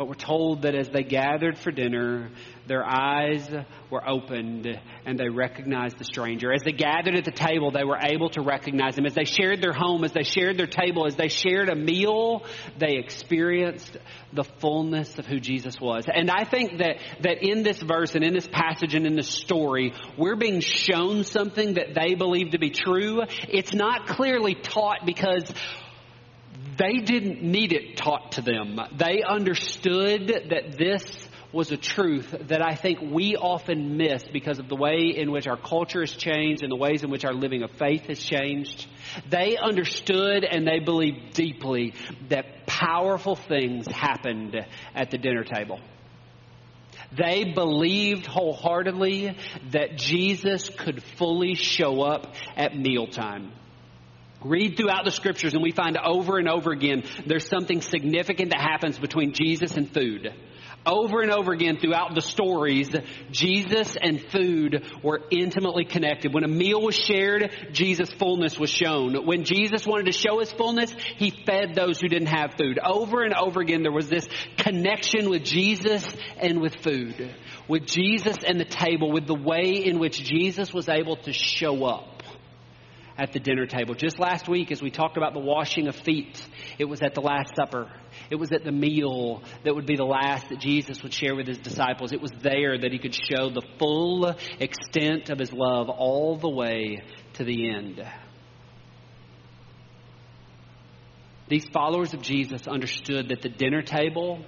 But 0.01 0.07
we're 0.07 0.15
told 0.15 0.63
that 0.63 0.73
as 0.73 0.89
they 0.89 1.03
gathered 1.03 1.59
for 1.59 1.69
dinner, 1.69 2.31
their 2.65 2.83
eyes 2.83 3.47
were 3.91 4.01
opened 4.09 4.67
and 5.05 5.19
they 5.19 5.29
recognized 5.29 5.99
the 5.99 6.05
stranger. 6.05 6.51
As 6.51 6.63
they 6.63 6.71
gathered 6.71 7.13
at 7.13 7.23
the 7.23 7.31
table, 7.31 7.69
they 7.69 7.83
were 7.83 7.99
able 8.01 8.31
to 8.31 8.41
recognize 8.41 8.97
him. 8.97 9.05
As 9.05 9.13
they 9.13 9.25
shared 9.25 9.61
their 9.61 9.73
home, 9.73 10.03
as 10.03 10.11
they 10.11 10.23
shared 10.23 10.57
their 10.57 10.65
table, 10.65 11.05
as 11.05 11.17
they 11.17 11.27
shared 11.27 11.69
a 11.69 11.75
meal, 11.75 12.43
they 12.79 12.97
experienced 12.97 13.95
the 14.33 14.43
fullness 14.43 15.19
of 15.19 15.27
who 15.27 15.39
Jesus 15.39 15.79
was. 15.79 16.05
And 16.11 16.31
I 16.31 16.45
think 16.45 16.79
that, 16.79 16.95
that 17.21 17.43
in 17.43 17.61
this 17.61 17.79
verse 17.79 18.15
and 18.15 18.23
in 18.23 18.33
this 18.33 18.47
passage 18.47 18.95
and 18.95 19.05
in 19.05 19.15
this 19.15 19.29
story, 19.29 19.93
we're 20.17 20.35
being 20.35 20.61
shown 20.61 21.25
something 21.25 21.75
that 21.75 21.93
they 21.93 22.15
believe 22.15 22.53
to 22.53 22.57
be 22.57 22.71
true. 22.71 23.21
It's 23.49 23.75
not 23.75 24.07
clearly 24.07 24.55
taught 24.55 25.05
because 25.05 25.43
they 26.77 26.99
didn't 26.99 27.41
need 27.41 27.73
it 27.73 27.97
taught 27.97 28.33
to 28.33 28.41
them. 28.41 28.79
They 28.97 29.23
understood 29.23 30.27
that 30.49 30.77
this 30.77 31.03
was 31.53 31.71
a 31.71 31.77
truth 31.77 32.33
that 32.47 32.61
I 32.61 32.75
think 32.75 32.99
we 33.01 33.35
often 33.35 33.97
miss 33.97 34.23
because 34.31 34.59
of 34.59 34.69
the 34.69 34.75
way 34.75 35.13
in 35.15 35.31
which 35.31 35.47
our 35.47 35.57
culture 35.57 35.99
has 35.99 36.11
changed 36.11 36.63
and 36.63 36.71
the 36.71 36.77
ways 36.77 37.03
in 37.03 37.09
which 37.09 37.25
our 37.25 37.33
living 37.33 37.63
of 37.63 37.71
faith 37.71 38.05
has 38.05 38.23
changed. 38.23 38.87
They 39.29 39.57
understood 39.57 40.45
and 40.45 40.65
they 40.65 40.79
believed 40.79 41.33
deeply 41.33 41.93
that 42.29 42.67
powerful 42.67 43.35
things 43.35 43.85
happened 43.87 44.55
at 44.95 45.11
the 45.11 45.17
dinner 45.17 45.43
table. 45.43 45.79
They 47.11 47.43
believed 47.43 48.25
wholeheartedly 48.25 49.37
that 49.71 49.97
Jesus 49.97 50.69
could 50.69 51.03
fully 51.03 51.55
show 51.55 52.01
up 52.01 52.33
at 52.55 52.77
mealtime. 52.77 53.51
Read 54.43 54.75
throughout 54.75 55.05
the 55.05 55.11
scriptures 55.11 55.53
and 55.53 55.61
we 55.61 55.71
find 55.71 55.97
over 55.97 56.37
and 56.37 56.49
over 56.49 56.71
again 56.71 57.03
there's 57.25 57.47
something 57.47 57.81
significant 57.81 58.51
that 58.51 58.61
happens 58.61 58.97
between 58.97 59.33
Jesus 59.33 59.77
and 59.77 59.93
food. 59.93 60.33
Over 60.83 61.21
and 61.21 61.31
over 61.31 61.51
again 61.51 61.77
throughout 61.79 62.15
the 62.15 62.21
stories, 62.21 62.89
Jesus 63.29 63.95
and 64.01 64.19
food 64.19 64.83
were 65.03 65.21
intimately 65.29 65.85
connected. 65.85 66.33
When 66.33 66.43
a 66.43 66.47
meal 66.47 66.81
was 66.81 66.95
shared, 66.95 67.51
Jesus' 67.71 68.09
fullness 68.09 68.57
was 68.57 68.71
shown. 68.71 69.27
When 69.27 69.43
Jesus 69.43 69.85
wanted 69.85 70.07
to 70.07 70.11
show 70.11 70.39
his 70.39 70.51
fullness, 70.51 70.91
he 71.17 71.29
fed 71.29 71.75
those 71.75 72.01
who 72.01 72.07
didn't 72.07 72.35
have 72.35 72.55
food. 72.57 72.79
Over 72.83 73.21
and 73.21 73.35
over 73.35 73.61
again, 73.61 73.83
there 73.83 73.91
was 73.91 74.09
this 74.09 74.27
connection 74.57 75.29
with 75.29 75.43
Jesus 75.43 76.03
and 76.39 76.59
with 76.59 76.77
food. 76.77 77.35
With 77.67 77.85
Jesus 77.85 78.37
and 78.43 78.59
the 78.59 78.65
table, 78.65 79.11
with 79.11 79.27
the 79.27 79.35
way 79.35 79.83
in 79.85 79.99
which 79.99 80.23
Jesus 80.23 80.73
was 80.73 80.89
able 80.89 81.17
to 81.17 81.31
show 81.31 81.85
up 81.85 82.10
at 83.21 83.33
the 83.33 83.39
dinner 83.39 83.67
table. 83.67 83.93
Just 83.93 84.17
last 84.17 84.49
week, 84.49 84.71
as 84.71 84.81
we 84.81 84.89
talked 84.89 85.15
about 85.15 85.33
the 85.33 85.39
washing 85.39 85.87
of 85.87 85.95
feet, 85.95 86.43
it 86.79 86.85
was 86.85 87.03
at 87.03 87.13
the 87.13 87.21
Last 87.21 87.55
Supper. 87.55 87.87
It 88.31 88.35
was 88.35 88.51
at 88.51 88.63
the 88.63 88.71
meal 88.71 89.43
that 89.63 89.75
would 89.75 89.85
be 89.85 89.95
the 89.95 90.03
last 90.03 90.49
that 90.49 90.59
Jesus 90.59 91.03
would 91.03 91.13
share 91.13 91.35
with 91.35 91.45
his 91.45 91.59
disciples. 91.59 92.13
It 92.13 92.19
was 92.19 92.31
there 92.41 92.79
that 92.79 92.91
he 92.91 92.97
could 92.97 93.13
show 93.13 93.51
the 93.51 93.61
full 93.77 94.35
extent 94.59 95.29
of 95.29 95.37
his 95.37 95.53
love 95.53 95.89
all 95.89 96.35
the 96.35 96.49
way 96.49 97.03
to 97.33 97.43
the 97.43 97.69
end. 97.69 98.03
These 101.47 101.67
followers 101.71 102.15
of 102.15 102.23
Jesus 102.23 102.67
understood 102.67 103.29
that 103.29 103.43
the 103.43 103.49
dinner 103.49 103.83
table 103.83 104.43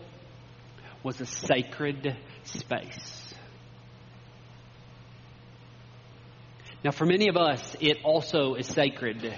was 1.04 1.22
a 1.22 1.28
sacred 1.28 2.18
space. 2.44 3.23
Now, 6.84 6.92
for 6.92 7.06
many 7.06 7.30
of 7.30 7.38
us, 7.38 7.78
it 7.80 8.00
also 8.04 8.56
is 8.56 8.68
sacred, 8.68 9.34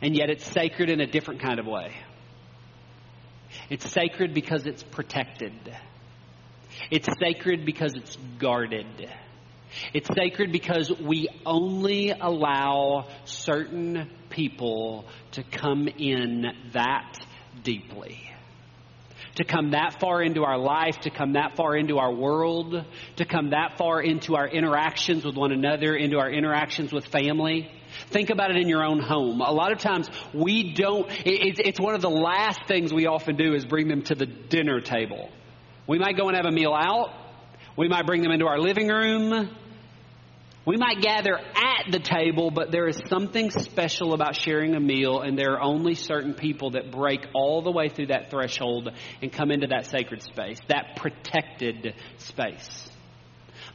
and 0.00 0.16
yet 0.16 0.30
it's 0.30 0.46
sacred 0.50 0.88
in 0.88 1.00
a 1.00 1.06
different 1.06 1.42
kind 1.42 1.60
of 1.60 1.66
way. 1.66 1.92
It's 3.68 3.90
sacred 3.90 4.32
because 4.32 4.66
it's 4.66 4.82
protected. 4.82 5.52
It's 6.90 7.08
sacred 7.20 7.66
because 7.66 7.92
it's 7.94 8.16
guarded. 8.38 8.86
It's 9.92 10.08
sacred 10.14 10.52
because 10.52 10.90
we 11.00 11.28
only 11.44 12.10
allow 12.10 13.08
certain 13.24 14.10
people 14.30 15.04
to 15.32 15.42
come 15.42 15.86
in 15.86 16.46
that 16.72 17.18
deeply 17.62 18.33
to 19.36 19.44
come 19.44 19.72
that 19.72 20.00
far 20.00 20.22
into 20.22 20.44
our 20.44 20.58
life, 20.58 21.00
to 21.00 21.10
come 21.10 21.32
that 21.32 21.56
far 21.56 21.76
into 21.76 21.98
our 21.98 22.12
world, 22.12 22.84
to 23.16 23.24
come 23.24 23.50
that 23.50 23.76
far 23.78 24.00
into 24.00 24.36
our 24.36 24.48
interactions 24.48 25.24
with 25.24 25.36
one 25.36 25.52
another, 25.52 25.96
into 25.96 26.18
our 26.18 26.30
interactions 26.30 26.92
with 26.92 27.06
family. 27.06 27.70
Think 28.10 28.30
about 28.30 28.50
it 28.50 28.56
in 28.56 28.68
your 28.68 28.84
own 28.84 29.00
home. 29.00 29.40
A 29.40 29.52
lot 29.52 29.72
of 29.72 29.78
times 29.78 30.08
we 30.32 30.72
don't, 30.74 31.06
it's 31.24 31.80
one 31.80 31.94
of 31.94 32.00
the 32.00 32.10
last 32.10 32.60
things 32.66 32.92
we 32.92 33.06
often 33.06 33.36
do 33.36 33.54
is 33.54 33.64
bring 33.64 33.88
them 33.88 34.02
to 34.02 34.14
the 34.14 34.26
dinner 34.26 34.80
table. 34.80 35.30
We 35.86 35.98
might 35.98 36.16
go 36.16 36.28
and 36.28 36.36
have 36.36 36.46
a 36.46 36.52
meal 36.52 36.72
out. 36.72 37.10
We 37.76 37.88
might 37.88 38.06
bring 38.06 38.22
them 38.22 38.30
into 38.30 38.46
our 38.46 38.58
living 38.58 38.88
room. 38.88 39.50
We 40.66 40.78
might 40.78 41.02
gather 41.02 41.36
at 41.36 41.92
the 41.92 41.98
table, 41.98 42.50
but 42.50 42.70
there 42.72 42.88
is 42.88 42.98
something 43.08 43.50
special 43.50 44.14
about 44.14 44.34
sharing 44.34 44.74
a 44.74 44.80
meal, 44.80 45.20
and 45.20 45.38
there 45.38 45.52
are 45.54 45.62
only 45.62 45.94
certain 45.94 46.32
people 46.32 46.70
that 46.70 46.90
break 46.90 47.20
all 47.34 47.60
the 47.60 47.70
way 47.70 47.90
through 47.90 48.06
that 48.06 48.30
threshold 48.30 48.88
and 49.20 49.30
come 49.30 49.50
into 49.50 49.66
that 49.66 49.86
sacred 49.86 50.22
space, 50.22 50.58
that 50.68 50.96
protected 50.96 51.94
space. 52.16 52.90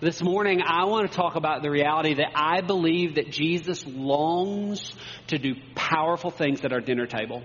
This 0.01 0.23
morning, 0.23 0.61
I 0.65 0.85
want 0.85 1.11
to 1.11 1.15
talk 1.15 1.35
about 1.35 1.61
the 1.61 1.69
reality 1.69 2.15
that 2.15 2.31
I 2.33 2.61
believe 2.61 3.15
that 3.15 3.29
Jesus 3.29 3.85
longs 3.85 4.93
to 5.27 5.37
do 5.37 5.55
powerful 5.75 6.31
things 6.31 6.61
at 6.63 6.73
our 6.73 6.79
dinner 6.79 7.05
table 7.05 7.43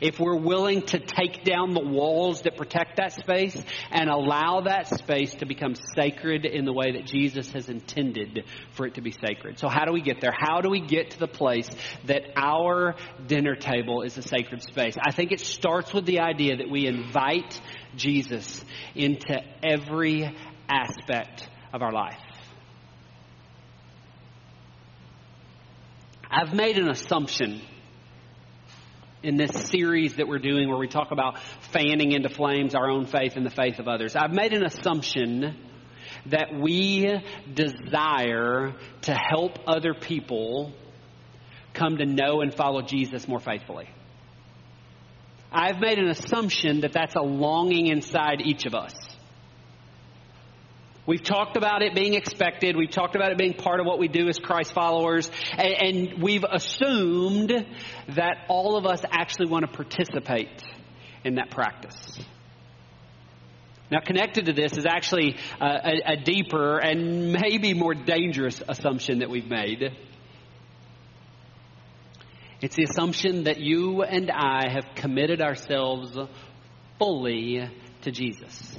if 0.00 0.18
we're 0.18 0.36
willing 0.36 0.82
to 0.82 0.98
take 0.98 1.44
down 1.44 1.74
the 1.74 1.84
walls 1.84 2.42
that 2.42 2.56
protect 2.56 2.96
that 2.96 3.12
space 3.12 3.60
and 3.90 4.08
allow 4.08 4.62
that 4.62 4.86
space 4.86 5.34
to 5.36 5.46
become 5.46 5.74
sacred 5.96 6.44
in 6.44 6.64
the 6.64 6.72
way 6.72 6.92
that 6.92 7.06
Jesus 7.06 7.50
has 7.52 7.68
intended 7.68 8.44
for 8.72 8.86
it 8.86 8.94
to 8.94 9.00
be 9.00 9.12
sacred. 9.12 9.58
So, 9.58 9.68
how 9.68 9.84
do 9.84 9.92
we 9.92 10.00
get 10.00 10.20
there? 10.20 10.34
How 10.36 10.60
do 10.60 10.70
we 10.70 10.80
get 10.80 11.10
to 11.12 11.18
the 11.18 11.28
place 11.28 11.68
that 12.06 12.22
our 12.36 12.94
dinner 13.26 13.54
table 13.54 14.02
is 14.02 14.16
a 14.18 14.22
sacred 14.22 14.62
space? 14.62 14.96
I 15.00 15.12
think 15.12 15.32
it 15.32 15.40
starts 15.40 15.92
with 15.92 16.06
the 16.06 16.20
idea 16.20 16.56
that 16.56 16.70
we 16.70 16.86
invite 16.86 17.60
Jesus 17.96 18.64
into 18.94 19.40
every 19.62 20.34
aspect 20.68 21.48
of 21.72 21.82
our 21.82 21.92
life. 21.92 22.18
I've 26.30 26.52
made 26.52 26.76
an 26.76 26.88
assumption 26.88 27.62
in 29.22 29.36
this 29.36 29.50
series 29.68 30.16
that 30.16 30.28
we're 30.28 30.38
doing 30.38 30.68
where 30.68 30.78
we 30.78 30.88
talk 30.88 31.10
about 31.10 31.38
fanning 31.72 32.12
into 32.12 32.28
flames 32.28 32.74
our 32.74 32.88
own 32.88 33.06
faith 33.06 33.36
and 33.36 33.44
the 33.44 33.50
faith 33.50 33.78
of 33.78 33.88
others. 33.88 34.14
I've 34.14 34.32
made 34.32 34.52
an 34.52 34.64
assumption 34.64 35.56
that 36.26 36.54
we 36.58 37.20
desire 37.52 38.74
to 39.02 39.14
help 39.14 39.58
other 39.66 39.94
people 39.94 40.72
come 41.74 41.96
to 41.98 42.06
know 42.06 42.40
and 42.40 42.54
follow 42.54 42.82
Jesus 42.82 43.26
more 43.26 43.40
faithfully. 43.40 43.88
I've 45.50 45.80
made 45.80 45.98
an 45.98 46.08
assumption 46.08 46.82
that 46.82 46.92
that's 46.92 47.14
a 47.14 47.22
longing 47.22 47.86
inside 47.86 48.40
each 48.44 48.66
of 48.66 48.74
us. 48.74 48.92
We've 51.08 51.22
talked 51.22 51.56
about 51.56 51.80
it 51.80 51.94
being 51.94 52.12
expected. 52.12 52.76
We've 52.76 52.90
talked 52.90 53.16
about 53.16 53.32
it 53.32 53.38
being 53.38 53.54
part 53.54 53.80
of 53.80 53.86
what 53.86 53.98
we 53.98 54.08
do 54.08 54.28
as 54.28 54.38
Christ 54.38 54.74
followers. 54.74 55.30
And, 55.56 55.72
and 56.12 56.22
we've 56.22 56.44
assumed 56.44 57.50
that 58.08 58.44
all 58.50 58.76
of 58.76 58.84
us 58.84 59.00
actually 59.10 59.48
want 59.48 59.64
to 59.64 59.72
participate 59.74 60.62
in 61.24 61.36
that 61.36 61.50
practice. 61.50 62.18
Now, 63.90 64.00
connected 64.00 64.44
to 64.46 64.52
this 64.52 64.76
is 64.76 64.84
actually 64.84 65.36
a, 65.58 66.12
a, 66.12 66.16
deeper 66.22 66.76
and 66.76 67.32
maybe 67.32 67.72
more 67.72 67.94
dangerous 67.94 68.60
assumption 68.68 69.20
that 69.20 69.30
we've 69.30 69.48
made. 69.48 69.96
It's 72.60 72.76
the 72.76 72.82
assumption 72.82 73.44
that 73.44 73.58
you 73.58 74.02
and 74.02 74.30
I 74.30 74.68
have 74.70 74.94
committed 74.94 75.40
ourselves 75.40 76.18
fully 76.98 77.66
to 78.02 78.10
Jesus. 78.10 78.78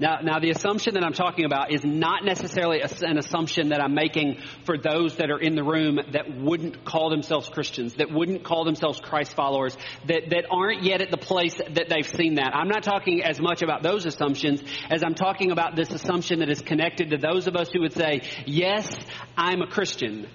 Now, 0.00 0.20
now 0.22 0.38
the 0.38 0.50
assumption 0.50 0.94
that 0.94 1.04
I'm 1.04 1.12
talking 1.12 1.44
about 1.44 1.72
is 1.72 1.84
not 1.84 2.24
necessarily 2.24 2.80
an 2.80 3.18
assumption 3.18 3.68
that 3.68 3.82
I'm 3.82 3.94
making 3.94 4.38
for 4.64 4.78
those 4.78 5.16
that 5.16 5.30
are 5.30 5.38
in 5.38 5.54
the 5.54 5.62
room 5.62 6.00
that 6.12 6.34
wouldn't 6.40 6.86
call 6.86 7.10
themselves 7.10 7.50
Christians, 7.50 7.94
that 7.94 8.10
wouldn't 8.10 8.42
call 8.42 8.64
themselves 8.64 8.98
Christ 8.98 9.34
followers, 9.34 9.76
that, 10.08 10.30
that 10.30 10.46
aren't 10.50 10.84
yet 10.84 11.02
at 11.02 11.10
the 11.10 11.18
place 11.18 11.54
that 11.54 11.88
they've 11.90 12.08
seen 12.08 12.36
that. 12.36 12.54
I'm 12.54 12.68
not 12.68 12.82
talking 12.82 13.22
as 13.22 13.38
much 13.40 13.60
about 13.60 13.82
those 13.82 14.06
assumptions 14.06 14.62
as 14.88 15.02
I'm 15.04 15.14
talking 15.14 15.50
about 15.50 15.76
this 15.76 15.90
assumption 15.90 16.38
that 16.38 16.48
is 16.48 16.62
connected 16.62 17.10
to 17.10 17.18
those 17.18 17.46
of 17.46 17.54
us 17.54 17.68
who 17.70 17.82
would 17.82 17.92
say, 17.92 18.22
yes, 18.46 18.88
I'm 19.36 19.60
a 19.60 19.66
Christian. 19.66 20.28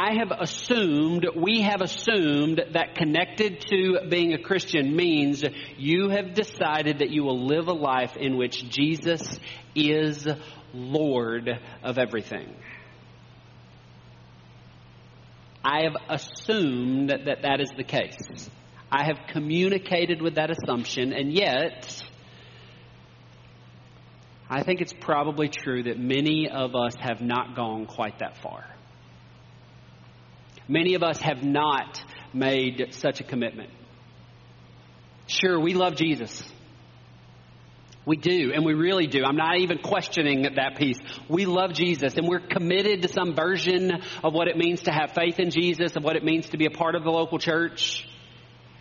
I 0.00 0.14
have 0.16 0.30
assumed, 0.30 1.26
we 1.34 1.62
have 1.62 1.80
assumed 1.80 2.62
that 2.74 2.94
connected 2.94 3.62
to 3.62 4.08
being 4.08 4.32
a 4.32 4.38
Christian 4.38 4.94
means 4.94 5.42
you 5.76 6.10
have 6.10 6.34
decided 6.34 7.00
that 7.00 7.10
you 7.10 7.24
will 7.24 7.48
live 7.48 7.66
a 7.66 7.72
life 7.72 8.16
in 8.16 8.36
which 8.36 8.70
Jesus 8.70 9.20
is 9.74 10.24
Lord 10.72 11.50
of 11.82 11.98
everything. 11.98 12.54
I 15.64 15.82
have 15.82 15.96
assumed 16.08 17.10
that 17.10 17.42
that 17.42 17.60
is 17.60 17.72
the 17.76 17.82
case. 17.82 18.48
I 18.92 19.02
have 19.02 19.18
communicated 19.32 20.22
with 20.22 20.36
that 20.36 20.52
assumption, 20.52 21.12
and 21.12 21.32
yet, 21.32 22.00
I 24.48 24.62
think 24.62 24.80
it's 24.80 24.94
probably 25.00 25.48
true 25.48 25.82
that 25.82 25.98
many 25.98 26.48
of 26.48 26.76
us 26.76 26.94
have 27.00 27.20
not 27.20 27.56
gone 27.56 27.86
quite 27.86 28.20
that 28.20 28.40
far. 28.40 28.77
Many 30.68 30.94
of 30.94 31.02
us 31.02 31.20
have 31.22 31.42
not 31.42 32.02
made 32.34 32.88
such 32.90 33.20
a 33.20 33.24
commitment. 33.24 33.70
Sure, 35.26 35.58
we 35.58 35.74
love 35.74 35.96
Jesus. 35.96 36.42
We 38.04 38.16
do, 38.16 38.52
and 38.54 38.64
we 38.64 38.72
really 38.72 39.06
do. 39.06 39.22
I'm 39.24 39.36
not 39.36 39.58
even 39.58 39.78
questioning 39.78 40.42
that 40.42 40.76
piece. 40.78 40.98
We 41.28 41.44
love 41.44 41.74
Jesus, 41.74 42.14
and 42.14 42.26
we're 42.26 42.40
committed 42.40 43.02
to 43.02 43.08
some 43.08 43.34
version 43.34 43.92
of 44.24 44.32
what 44.32 44.48
it 44.48 44.56
means 44.56 44.82
to 44.82 44.90
have 44.90 45.12
faith 45.12 45.38
in 45.38 45.50
Jesus, 45.50 45.94
of 45.96 46.04
what 46.04 46.16
it 46.16 46.24
means 46.24 46.48
to 46.50 46.56
be 46.56 46.64
a 46.64 46.70
part 46.70 46.94
of 46.94 47.04
the 47.04 47.10
local 47.10 47.38
church. 47.38 48.06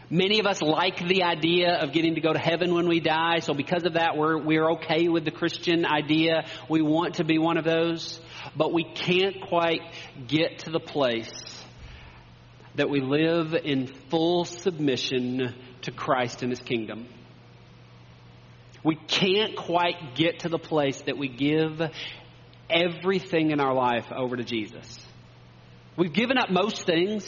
Many 0.10 0.40
of 0.40 0.46
us 0.46 0.62
like 0.62 1.06
the 1.06 1.24
idea 1.24 1.74
of 1.82 1.92
getting 1.92 2.16
to 2.16 2.22
go 2.22 2.32
to 2.32 2.40
heaven 2.40 2.74
when 2.74 2.88
we 2.88 3.02
die, 3.02 3.40
so 3.40 3.54
because 3.54 3.84
of 3.84 3.96
that, 3.96 4.16
we're, 4.16 4.38
we're 4.38 4.72
okay 4.74 5.10
with 5.10 5.26
the 5.26 5.32
Christian 5.32 5.86
idea. 5.86 6.46
We 6.70 6.82
want 6.82 7.16
to 7.16 7.26
be 7.26 7.38
one 7.38 7.58
of 7.58 7.66
those, 7.66 8.22
but 8.56 8.72
we 8.72 8.86
can't 8.86 9.42
quite 9.42 9.82
get 10.26 10.60
to 10.60 10.70
the 10.70 10.80
place 10.80 11.47
that 12.78 12.90
we 12.90 13.02
live 13.02 13.54
in 13.54 13.88
full 14.10 14.46
submission 14.46 15.54
to 15.82 15.92
Christ 15.92 16.44
and 16.44 16.52
His 16.52 16.62
kingdom. 16.62 17.08
We 18.84 18.96
can't 18.96 19.56
quite 19.56 20.16
get 20.16 20.40
to 20.40 20.50
the 20.50 20.60
place 20.60 21.02
that 21.08 21.18
we 21.18 21.28
give 21.28 21.82
everything 22.70 23.52
in 23.52 23.60
our 23.60 23.74
life 23.74 24.06
over 24.16 24.38
to 24.38 24.44
Jesus. 24.44 25.06
We've 25.98 26.14
given 26.14 26.38
up 26.38 26.50
most 26.52 26.86
things. 26.86 27.28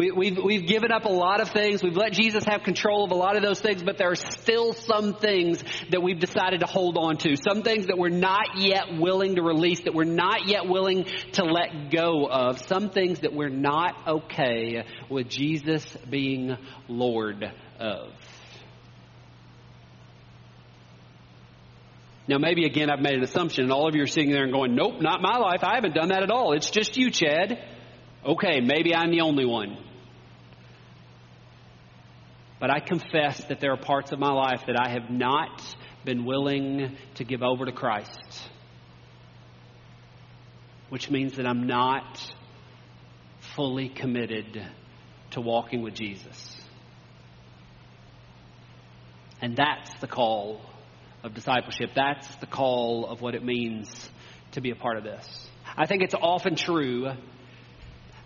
We, 0.00 0.10
we've, 0.12 0.38
we've 0.42 0.66
given 0.66 0.90
up 0.92 1.04
a 1.04 1.10
lot 1.10 1.42
of 1.42 1.50
things. 1.50 1.82
We've 1.82 1.94
let 1.94 2.12
Jesus 2.12 2.42
have 2.46 2.62
control 2.62 3.04
of 3.04 3.10
a 3.10 3.14
lot 3.14 3.36
of 3.36 3.42
those 3.42 3.60
things, 3.60 3.82
but 3.82 3.98
there 3.98 4.10
are 4.10 4.16
still 4.16 4.72
some 4.72 5.12
things 5.12 5.62
that 5.90 6.02
we've 6.02 6.18
decided 6.18 6.60
to 6.60 6.66
hold 6.66 6.96
on 6.96 7.18
to. 7.18 7.36
Some 7.36 7.62
things 7.62 7.88
that 7.88 7.98
we're 7.98 8.08
not 8.08 8.56
yet 8.56 8.98
willing 8.98 9.34
to 9.34 9.42
release, 9.42 9.80
that 9.80 9.92
we're 9.92 10.04
not 10.04 10.48
yet 10.48 10.66
willing 10.66 11.04
to 11.32 11.44
let 11.44 11.90
go 11.90 12.26
of. 12.26 12.62
Some 12.62 12.88
things 12.88 13.20
that 13.20 13.34
we're 13.34 13.50
not 13.50 13.94
okay 14.08 14.86
with 15.10 15.28
Jesus 15.28 15.84
being 16.08 16.56
Lord 16.88 17.44
of. 17.78 18.08
Now, 22.26 22.38
maybe 22.38 22.64
again, 22.64 22.88
I've 22.88 23.00
made 23.00 23.16
an 23.16 23.22
assumption, 23.22 23.64
and 23.64 23.72
all 23.72 23.86
of 23.86 23.94
you 23.94 24.02
are 24.04 24.06
sitting 24.06 24.30
there 24.30 24.44
and 24.44 24.52
going, 24.52 24.74
Nope, 24.74 25.02
not 25.02 25.20
my 25.20 25.36
life. 25.36 25.62
I 25.62 25.74
haven't 25.74 25.94
done 25.94 26.08
that 26.08 26.22
at 26.22 26.30
all. 26.30 26.54
It's 26.54 26.70
just 26.70 26.96
you, 26.96 27.10
Chad. 27.10 27.62
Okay, 28.24 28.60
maybe 28.62 28.94
I'm 28.94 29.10
the 29.10 29.20
only 29.20 29.44
one. 29.44 29.89
But 32.60 32.70
I 32.70 32.78
confess 32.78 33.42
that 33.44 33.58
there 33.58 33.72
are 33.72 33.78
parts 33.78 34.12
of 34.12 34.18
my 34.18 34.30
life 34.30 34.64
that 34.66 34.76
I 34.78 34.90
have 34.90 35.10
not 35.10 35.62
been 36.04 36.26
willing 36.26 36.96
to 37.14 37.24
give 37.24 37.42
over 37.42 37.64
to 37.64 37.72
Christ. 37.72 38.48
Which 40.90 41.10
means 41.10 41.36
that 41.36 41.46
I'm 41.46 41.66
not 41.66 42.20
fully 43.56 43.88
committed 43.88 44.62
to 45.30 45.40
walking 45.40 45.82
with 45.82 45.94
Jesus. 45.94 46.60
And 49.40 49.56
that's 49.56 49.90
the 50.00 50.06
call 50.06 50.60
of 51.22 51.32
discipleship. 51.32 51.92
That's 51.94 52.26
the 52.36 52.46
call 52.46 53.06
of 53.06 53.22
what 53.22 53.34
it 53.34 53.42
means 53.42 54.10
to 54.52 54.60
be 54.60 54.70
a 54.70 54.74
part 54.74 54.98
of 54.98 55.04
this. 55.04 55.48
I 55.76 55.86
think 55.86 56.02
it's 56.02 56.14
often 56.14 56.56
true 56.56 57.10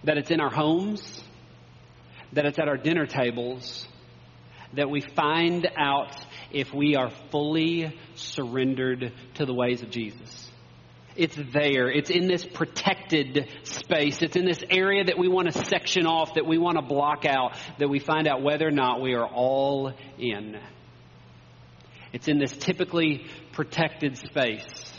that 0.03 0.19
it's 0.19 0.31
in 0.31 0.41
our 0.41 0.51
homes, 0.51 1.23
that 2.33 2.47
it's 2.47 2.59
at 2.59 2.69
our 2.69 2.77
dinner 2.77 3.07
tables, 3.07 3.87
that 4.77 4.91
we 4.91 5.01
find 5.01 5.69
out 5.77 6.17
if 6.51 6.73
we 6.73 6.97
are 6.97 7.11
fully 7.31 7.99
surrendered 8.15 9.13
to 9.35 9.47
the 9.47 9.55
ways 9.55 9.83
of 9.83 9.91
Jesus. 9.91 10.51
It's 11.17 11.37
there. 11.53 11.89
It's 11.91 12.11
in 12.11 12.27
this 12.27 12.45
protected 12.45 13.49
space. 13.63 14.21
It's 14.21 14.37
in 14.37 14.45
this 14.45 14.63
area 14.69 15.05
that 15.05 15.19
we 15.19 15.29
want 15.29 15.53
to 15.53 15.65
section 15.67 16.07
off, 16.07 16.35
that 16.35 16.47
we 16.47 16.59
want 16.59 16.77
to 16.77 16.83
block 16.83 17.25
out, 17.25 17.57
that 17.79 17.89
we 17.89 18.01
find 18.01 18.27
out 18.27 18.43
whether 18.43 18.67
or 18.67 18.73
not 18.73 19.01
we 19.01 19.15
are 19.15 19.27
all 19.27 19.93
in. 20.19 20.59
It's 22.13 22.29
in 22.29 22.39
this 22.39 22.57
typically 22.57 23.27
protected 23.53 24.17
space 24.19 24.93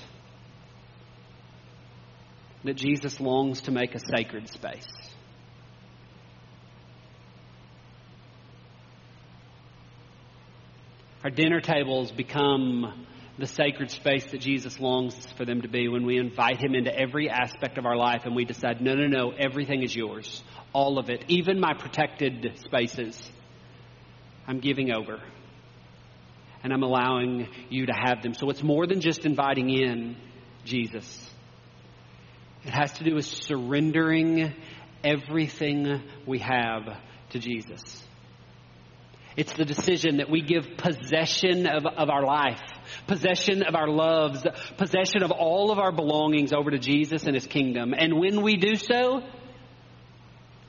that 2.64 2.76
Jesus 2.76 3.20
longs 3.20 3.62
to 3.62 3.72
make 3.72 3.94
a 3.96 4.00
sacred 4.00 4.50
space. 4.50 5.05
Our 11.26 11.32
dinner 11.32 11.60
tables 11.60 12.12
become 12.12 13.08
the 13.40 13.48
sacred 13.48 13.90
space 13.90 14.26
that 14.26 14.42
Jesus 14.42 14.80
longs 14.80 15.16
for 15.36 15.44
them 15.44 15.64
to 15.64 15.68
be 15.68 15.88
when 15.88 16.06
we 16.06 16.20
invite 16.20 16.64
Him 16.64 16.76
into 16.76 16.96
every 16.96 17.32
aspect 17.32 17.80
of 17.80 17.88
our 17.88 17.98
life 17.98 18.26
and 18.26 18.36
we 18.36 18.46
decide, 18.46 18.80
no, 18.80 18.94
no, 18.94 19.08
no, 19.08 19.32
everything 19.32 19.82
is 19.82 19.96
yours. 19.96 20.44
All 20.72 21.00
of 21.00 21.10
it. 21.10 21.26
Even 21.28 21.60
my 21.60 21.74
protected 21.74 22.60
spaces. 22.64 23.20
I'm 24.48 24.60
giving 24.60 24.92
over. 24.92 25.20
And 26.64 26.72
I'm 26.72 26.84
allowing 26.84 27.48
you 27.72 27.88
to 27.88 27.94
have 27.94 28.22
them. 28.22 28.36
So 28.36 28.52
it's 28.52 28.62
more 28.62 28.86
than 28.86 29.02
just 29.02 29.26
inviting 29.26 29.72
in 29.72 30.18
Jesus. 30.64 31.28
It 32.66 32.70
has 32.70 32.92
to 33.00 33.04
do 33.04 33.16
with 33.16 33.26
surrendering 33.26 34.54
everything 35.04 36.04
we 36.28 36.38
have 36.38 36.84
to 37.32 37.40
Jesus. 37.40 37.82
It's 39.38 39.54
the 39.54 39.66
decision 39.66 40.18
that 40.18 40.30
we 40.30 40.42
give 40.42 40.78
possession 40.78 41.68
of, 41.68 41.86
of 41.86 42.10
our 42.10 42.24
life, 42.24 42.62
possession 43.06 43.64
of 43.64 43.76
our 43.76 43.88
loves, 43.88 44.46
possession 44.78 45.24
of 45.24 45.32
all 45.32 45.72
of 45.72 45.80
our 45.80 45.92
belongings 45.92 46.54
over 46.54 46.72
to 46.72 46.80
Jesus 46.80 47.24
and 47.24 47.36
His 47.36 47.46
kingdom. 47.46 47.94
And 47.94 48.18
when 48.18 48.42
we 48.42 48.56
do 48.56 48.76
so, 48.76 49.24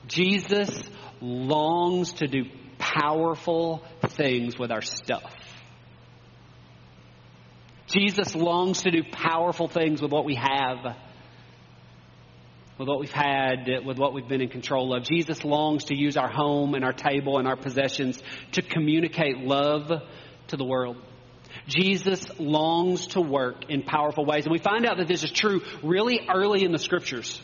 Jesus 0.07 0.69
longs 1.21 2.13
to 2.13 2.27
do 2.27 2.43
powerful 2.77 3.83
things 4.09 4.57
with 4.59 4.71
our 4.71 4.81
stuff. 4.81 5.33
Jesus 7.87 8.35
longs 8.35 8.81
to 8.81 8.91
do 8.91 9.01
powerful 9.09 9.69
things 9.69 10.01
with 10.01 10.11
what 10.11 10.25
we 10.25 10.35
have 10.35 10.97
with 12.77 12.87
what 12.87 12.99
we've 12.99 13.11
had, 13.11 13.67
with 13.85 13.97
what 13.97 14.13
we've 14.13 14.27
been 14.27 14.41
in 14.41 14.49
control 14.49 14.95
of. 14.95 15.03
Jesus 15.03 15.43
longs 15.43 15.85
to 15.85 15.95
use 15.95 16.17
our 16.17 16.29
home 16.29 16.73
and 16.75 16.85
our 16.85 16.93
table 16.93 17.39
and 17.39 17.47
our 17.47 17.55
possessions 17.55 18.21
to 18.53 18.61
communicate 18.61 19.39
love 19.39 19.91
to 20.47 20.57
the 20.57 20.65
world. 20.65 20.97
Jesus 21.67 22.23
longs 22.39 23.07
to 23.07 23.21
work 23.21 23.69
in 23.69 23.83
powerful 23.83 24.25
ways. 24.25 24.45
And 24.45 24.51
we 24.51 24.59
find 24.59 24.85
out 24.85 24.97
that 24.97 25.07
this 25.07 25.23
is 25.23 25.31
true 25.31 25.61
really 25.83 26.27
early 26.33 26.63
in 26.63 26.71
the 26.71 26.79
scriptures. 26.79 27.41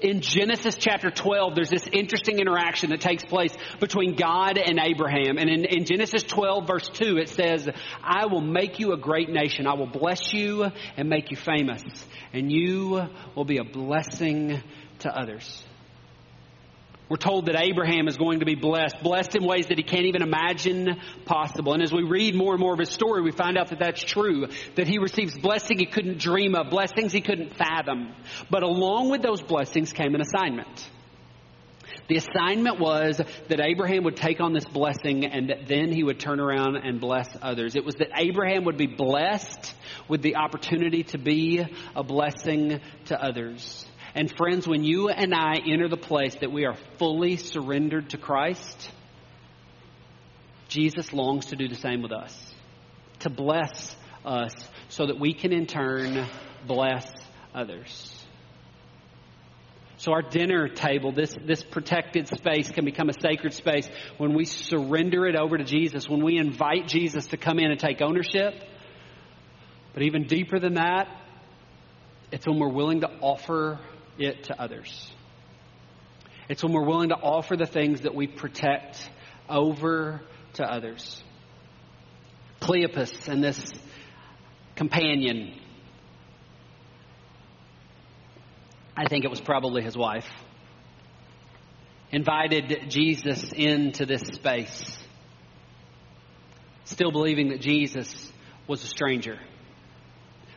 In 0.00 0.20
Genesis 0.20 0.76
chapter 0.76 1.10
12, 1.10 1.56
there's 1.56 1.70
this 1.70 1.88
interesting 1.92 2.38
interaction 2.38 2.90
that 2.90 3.00
takes 3.00 3.24
place 3.24 3.52
between 3.80 4.14
God 4.14 4.56
and 4.56 4.78
Abraham. 4.78 5.38
And 5.38 5.50
in, 5.50 5.64
in, 5.64 5.84
Genesis 5.86 6.22
12 6.22 6.66
verse 6.68 6.88
2, 6.88 7.16
it 7.16 7.28
says, 7.28 7.68
I 8.02 8.26
will 8.26 8.40
make 8.40 8.78
you 8.78 8.92
a 8.92 8.96
great 8.96 9.28
nation. 9.28 9.66
I 9.66 9.74
will 9.74 9.88
bless 9.88 10.32
you 10.32 10.70
and 10.96 11.08
make 11.08 11.32
you 11.32 11.36
famous. 11.36 11.82
And 12.32 12.52
you 12.52 13.08
will 13.34 13.44
be 13.44 13.58
a 13.58 13.64
blessing 13.64 14.62
to 15.00 15.08
others. 15.08 15.64
We're 17.08 17.16
told 17.16 17.46
that 17.46 17.56
Abraham 17.56 18.06
is 18.06 18.18
going 18.18 18.40
to 18.40 18.44
be 18.44 18.54
blessed, 18.54 19.02
blessed 19.02 19.34
in 19.34 19.44
ways 19.44 19.68
that 19.68 19.78
he 19.78 19.82
can't 19.82 20.04
even 20.04 20.22
imagine 20.22 21.00
possible. 21.24 21.72
And 21.72 21.82
as 21.82 21.92
we 21.92 22.02
read 22.02 22.34
more 22.34 22.52
and 22.52 22.60
more 22.60 22.74
of 22.74 22.78
his 22.78 22.90
story, 22.90 23.22
we 23.22 23.32
find 23.32 23.56
out 23.56 23.68
that 23.68 23.78
that's 23.78 24.02
true, 24.02 24.46
that 24.74 24.86
he 24.86 24.98
receives 24.98 25.36
blessing 25.38 25.78
he 25.78 25.86
couldn't 25.86 26.18
dream 26.18 26.54
of, 26.54 26.68
blessings 26.68 27.12
he 27.12 27.22
couldn't 27.22 27.56
fathom. 27.56 28.12
But 28.50 28.62
along 28.62 29.10
with 29.10 29.22
those 29.22 29.40
blessings 29.40 29.92
came 29.92 30.14
an 30.14 30.20
assignment. 30.20 30.90
The 32.08 32.16
assignment 32.16 32.78
was 32.78 33.20
that 33.48 33.60
Abraham 33.60 34.04
would 34.04 34.16
take 34.16 34.40
on 34.40 34.52
this 34.52 34.64
blessing 34.64 35.24
and 35.24 35.50
that 35.50 35.66
then 35.66 35.92
he 35.92 36.02
would 36.02 36.20
turn 36.20 36.40
around 36.40 36.76
and 36.76 37.00
bless 37.00 37.28
others. 37.40 37.74
It 37.74 37.84
was 37.84 37.96
that 37.96 38.08
Abraham 38.16 38.64
would 38.64 38.78
be 38.78 38.86
blessed 38.86 39.74
with 40.08 40.22
the 40.22 40.36
opportunity 40.36 41.04
to 41.04 41.18
be 41.18 41.64
a 41.94 42.02
blessing 42.02 42.80
to 43.06 43.22
others. 43.22 43.84
And 44.18 44.36
friends, 44.36 44.66
when 44.66 44.82
you 44.82 45.10
and 45.10 45.32
I 45.32 45.58
enter 45.64 45.88
the 45.88 45.96
place 45.96 46.34
that 46.40 46.50
we 46.50 46.64
are 46.64 46.74
fully 46.98 47.36
surrendered 47.36 48.10
to 48.10 48.18
Christ, 48.18 48.90
Jesus 50.66 51.12
longs 51.12 51.46
to 51.46 51.56
do 51.56 51.68
the 51.68 51.76
same 51.76 52.02
with 52.02 52.10
us. 52.10 52.36
To 53.20 53.30
bless 53.30 53.94
us 54.24 54.52
so 54.88 55.06
that 55.06 55.20
we 55.20 55.34
can 55.34 55.52
in 55.52 55.66
turn 55.66 56.26
bless 56.66 57.08
others. 57.54 58.26
So 59.98 60.10
our 60.10 60.22
dinner 60.22 60.66
table, 60.66 61.12
this, 61.12 61.36
this 61.46 61.62
protected 61.62 62.26
space 62.26 62.72
can 62.72 62.84
become 62.84 63.10
a 63.10 63.20
sacred 63.22 63.54
space 63.54 63.88
when 64.16 64.34
we 64.34 64.46
surrender 64.46 65.28
it 65.28 65.36
over 65.36 65.56
to 65.58 65.64
Jesus, 65.64 66.08
when 66.08 66.24
we 66.24 66.38
invite 66.38 66.88
Jesus 66.88 67.26
to 67.26 67.36
come 67.36 67.60
in 67.60 67.70
and 67.70 67.78
take 67.78 68.02
ownership. 68.02 68.64
But 69.94 70.02
even 70.02 70.26
deeper 70.26 70.58
than 70.58 70.74
that, 70.74 71.06
it's 72.32 72.48
when 72.48 72.58
we're 72.58 72.72
willing 72.72 73.02
to 73.02 73.10
offer 73.20 73.78
it 74.18 74.44
to 74.44 74.60
others. 74.60 75.10
It's 76.48 76.62
when 76.62 76.72
we're 76.72 76.86
willing 76.86 77.10
to 77.10 77.16
offer 77.16 77.56
the 77.56 77.66
things 77.66 78.02
that 78.02 78.14
we 78.14 78.26
protect 78.26 79.10
over 79.48 80.22
to 80.54 80.64
others. 80.64 81.22
Cleopas 82.60 83.28
and 83.28 83.42
this 83.42 83.72
companion 84.74 85.54
I 88.98 89.06
think 89.06 89.24
it 89.24 89.30
was 89.30 89.40
probably 89.40 89.84
his 89.84 89.96
wife, 89.96 90.26
invited 92.10 92.90
Jesus 92.90 93.52
into 93.52 94.06
this 94.06 94.22
space, 94.22 94.98
still 96.82 97.12
believing 97.12 97.50
that 97.50 97.60
Jesus 97.60 98.32
was 98.66 98.82
a 98.82 98.88
stranger. 98.88 99.38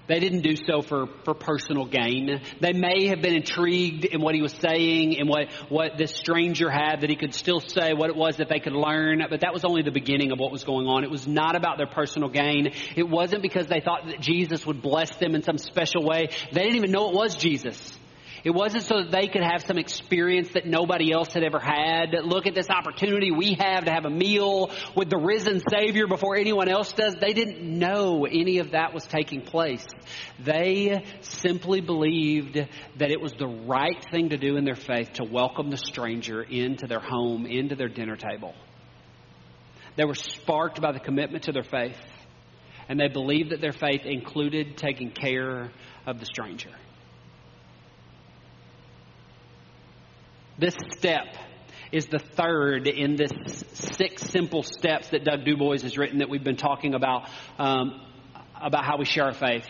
They 0.08 0.20
didn't 0.20 0.42
do 0.42 0.56
so 0.56 0.82
for, 0.82 1.08
for 1.24 1.34
personal 1.34 1.86
gain. 1.86 2.42
They 2.60 2.74
may 2.74 3.08
have 3.08 3.22
been 3.22 3.36
intrigued 3.36 4.06
in 4.06 4.22
what 4.22 4.36
he 4.36 4.42
was 4.42 4.54
saying 4.54 5.20
and 5.20 5.30
what, 5.30 5.52
what 5.70 5.98
this 5.98 6.14
stranger 6.14 6.70
had, 6.70 7.02
that 7.02 7.10
he 7.10 7.16
could 7.16 7.34
still 7.34 7.60
say 7.60 7.94
what 7.94 8.10
it 8.10 8.16
was 8.16 8.38
that 8.38 8.50
they 8.50 8.60
could 8.60 8.74
learn, 8.74 9.24
but 9.30 9.42
that 9.42 9.54
was 9.54 9.64
only 9.64 9.84
the 9.84 9.92
beginning 9.92 10.32
of 10.32 10.40
what 10.40 10.52
was 10.52 10.64
going 10.64 10.88
on. 10.88 11.04
It 11.04 11.12
was 11.12 11.28
not 11.28 11.56
about 11.56 11.78
their 11.78 11.88
personal 11.88 12.30
gain. 12.30 12.74
It 12.96 13.08
wasn't 13.08 13.42
because 13.42 13.68
they 13.68 13.80
thought 13.80 14.08
that 14.08 14.20
Jesus 14.20 14.66
would 14.66 14.82
bless 14.82 15.16
them 15.18 15.36
in 15.36 15.44
some 15.44 15.58
special 15.58 16.04
way. 16.04 16.30
They 16.52 16.62
didn't 16.62 16.78
even 16.78 16.92
know 16.92 17.10
it 17.10 17.16
was 17.16 17.36
Jesus. 17.36 17.98
It 18.44 18.52
wasn't 18.52 18.84
so 18.84 19.04
that 19.04 19.12
they 19.12 19.28
could 19.28 19.44
have 19.44 19.64
some 19.68 19.78
experience 19.78 20.50
that 20.54 20.66
nobody 20.66 21.12
else 21.12 21.32
had 21.34 21.44
ever 21.44 21.60
had. 21.60 22.16
Look 22.24 22.48
at 22.48 22.56
this 22.56 22.70
opportunity 22.70 23.30
we 23.32 23.56
have 23.60 23.86
to 23.86 23.92
have 23.92 24.06
a 24.06 24.10
meal 24.10 24.72
with 24.96 25.12
the 25.12 25.18
risen 25.18 25.62
Savior 25.70 26.08
before 26.08 26.36
anyone 26.36 26.68
else 26.68 26.92
does. 26.94 27.16
They 27.22 27.34
didn't 27.34 27.62
know 27.62 28.26
any 28.26 28.58
of 28.58 28.72
that 28.72 28.94
was 28.94 29.06
taking 29.06 29.42
place. 29.42 29.86
They 30.40 31.06
simply 31.22 31.82
believed 31.82 32.56
that 32.98 33.12
it 33.12 33.22
was 33.22 33.34
the 33.34 33.48
right 33.48 34.04
thing 34.12 34.30
to 34.30 34.38
do 34.38 34.58
in 34.58 34.66
their 34.66 34.76
faith 34.76 35.14
to 35.14 35.24
welcome 35.24 35.70
the 35.70 35.78
stranger 35.78 36.42
into 36.42 36.88
their 36.88 37.00
home, 37.00 37.46
into 37.46 37.76
their 37.76 37.90
dinner 37.90 38.16
table. 38.16 38.56
They 39.98 40.06
were 40.06 40.16
sparked 40.16 40.82
by 40.82 40.94
the 40.94 41.00
commitment 41.00 41.44
to 41.44 41.52
their 41.52 41.64
faith, 41.64 41.98
and 42.90 43.00
they 43.00 43.08
believed 43.08 43.52
that 43.52 43.62
their 43.62 43.72
faith 43.72 44.02
included 44.06 44.78
taking 44.78 45.12
care 45.12 45.70
of 46.08 46.20
the 46.20 46.26
stranger. 46.26 46.72
This 50.62 50.76
step 50.96 51.26
is 51.92 52.06
the 52.06 52.20
third 52.20 52.88
in 52.88 53.16
this 53.16 53.32
six 53.74 54.22
simple 54.22 54.62
steps 54.62 55.10
that 55.10 55.24
Doug 55.24 55.44
Dubois 55.44 55.82
has 55.82 55.98
written 55.98 56.20
that 56.20 56.30
we've 56.30 56.44
been 56.44 56.56
talking 56.56 56.94
about, 56.94 57.28
um, 57.58 58.00
about 58.62 58.86
how 58.86 58.98
we 58.98 59.06
share 59.06 59.26
our 59.26 59.34
faith. 59.34 59.66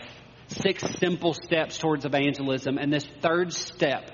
Six 0.48 0.84
simple 0.98 1.32
steps 1.32 1.78
towards 1.78 2.04
evangelism. 2.04 2.76
And 2.76 2.92
this 2.92 3.06
third 3.22 3.54
step 3.54 4.10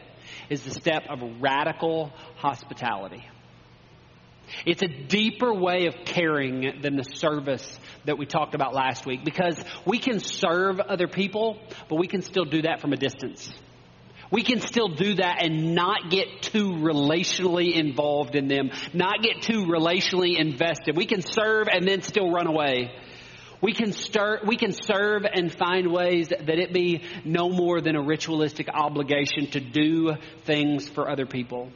is 0.51 0.63
the 0.63 0.71
step 0.71 1.03
of 1.11 1.19
radical 1.41 2.13
hospitality. 2.37 3.25
It's 4.65 4.83
a 4.85 4.89
deeper 4.89 5.53
way 5.53 5.87
of 5.87 6.05
caring 6.05 6.81
than 6.81 6.95
the 6.95 7.03
service 7.03 7.77
that 8.05 8.19
we 8.19 8.25
talked 8.25 8.55
about 8.55 8.73
last 8.73 9.05
week 9.05 9.25
because 9.25 9.61
we 9.85 9.99
can 9.99 10.21
serve 10.21 10.79
other 10.79 11.09
people, 11.09 11.59
but 11.89 11.97
we 11.97 12.07
can 12.07 12.23
still 12.23 12.45
do 12.45 12.63
that 12.63 12.81
from 12.81 12.93
a 12.93 12.97
distance. 12.97 13.51
We 14.31 14.43
can 14.43 14.61
still 14.61 14.89
do 14.89 15.15
that 15.15 15.43
and 15.43 15.75
not 15.75 16.11
get 16.11 16.43
too 16.43 16.71
relationally 16.73 17.75
involved 17.75 18.35
in 18.35 18.49
them, 18.49 18.71
not 18.93 19.23
get 19.23 19.43
too 19.43 19.65
relationally 19.65 20.39
invested. 20.39 20.97
We 20.97 21.07
can 21.07 21.23
serve 21.23 21.69
and 21.69 21.87
then 21.89 22.03
still 22.03 22.31
run 22.31 22.47
away. 22.47 22.93
We 23.61 23.73
can 23.73 23.93
we 24.47 24.57
can 24.57 24.73
serve 24.73 25.25
and 25.25 25.53
find 25.53 25.91
ways 25.91 26.29
that 26.29 26.49
it 26.49 26.73
be 26.73 27.03
no 27.25 27.49
more 27.49 27.81
than 27.81 27.97
a 27.97 28.03
ritualistic 28.03 28.69
obligation 28.69 29.49
to 29.53 29.61
do 29.61 30.15
things 30.45 30.89
for 30.89 31.11
other 31.11 31.27
people. 31.27 31.71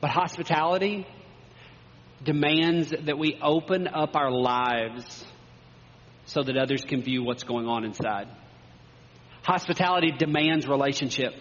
But 0.00 0.10
hospitality 0.10 1.06
demands 2.24 2.94
that 3.02 3.18
we 3.18 3.38
open 3.42 3.86
up 3.88 4.16
our 4.16 4.30
lives 4.30 5.24
so 6.26 6.42
that 6.42 6.56
others 6.56 6.82
can 6.82 7.02
view 7.02 7.22
what's 7.22 7.42
going 7.42 7.66
on 7.66 7.84
inside. 7.84 8.28
Hospitality 9.42 10.12
demands 10.12 10.66
relationship. 10.66 11.34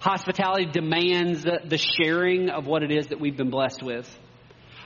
Hospitality 0.00 0.66
demands 0.66 1.42
the 1.42 1.78
sharing 1.78 2.50
of 2.50 2.66
what 2.66 2.82
it 2.82 2.92
is 2.92 3.08
that 3.08 3.20
we've 3.20 3.36
been 3.36 3.50
blessed 3.50 3.82
with. 3.82 4.08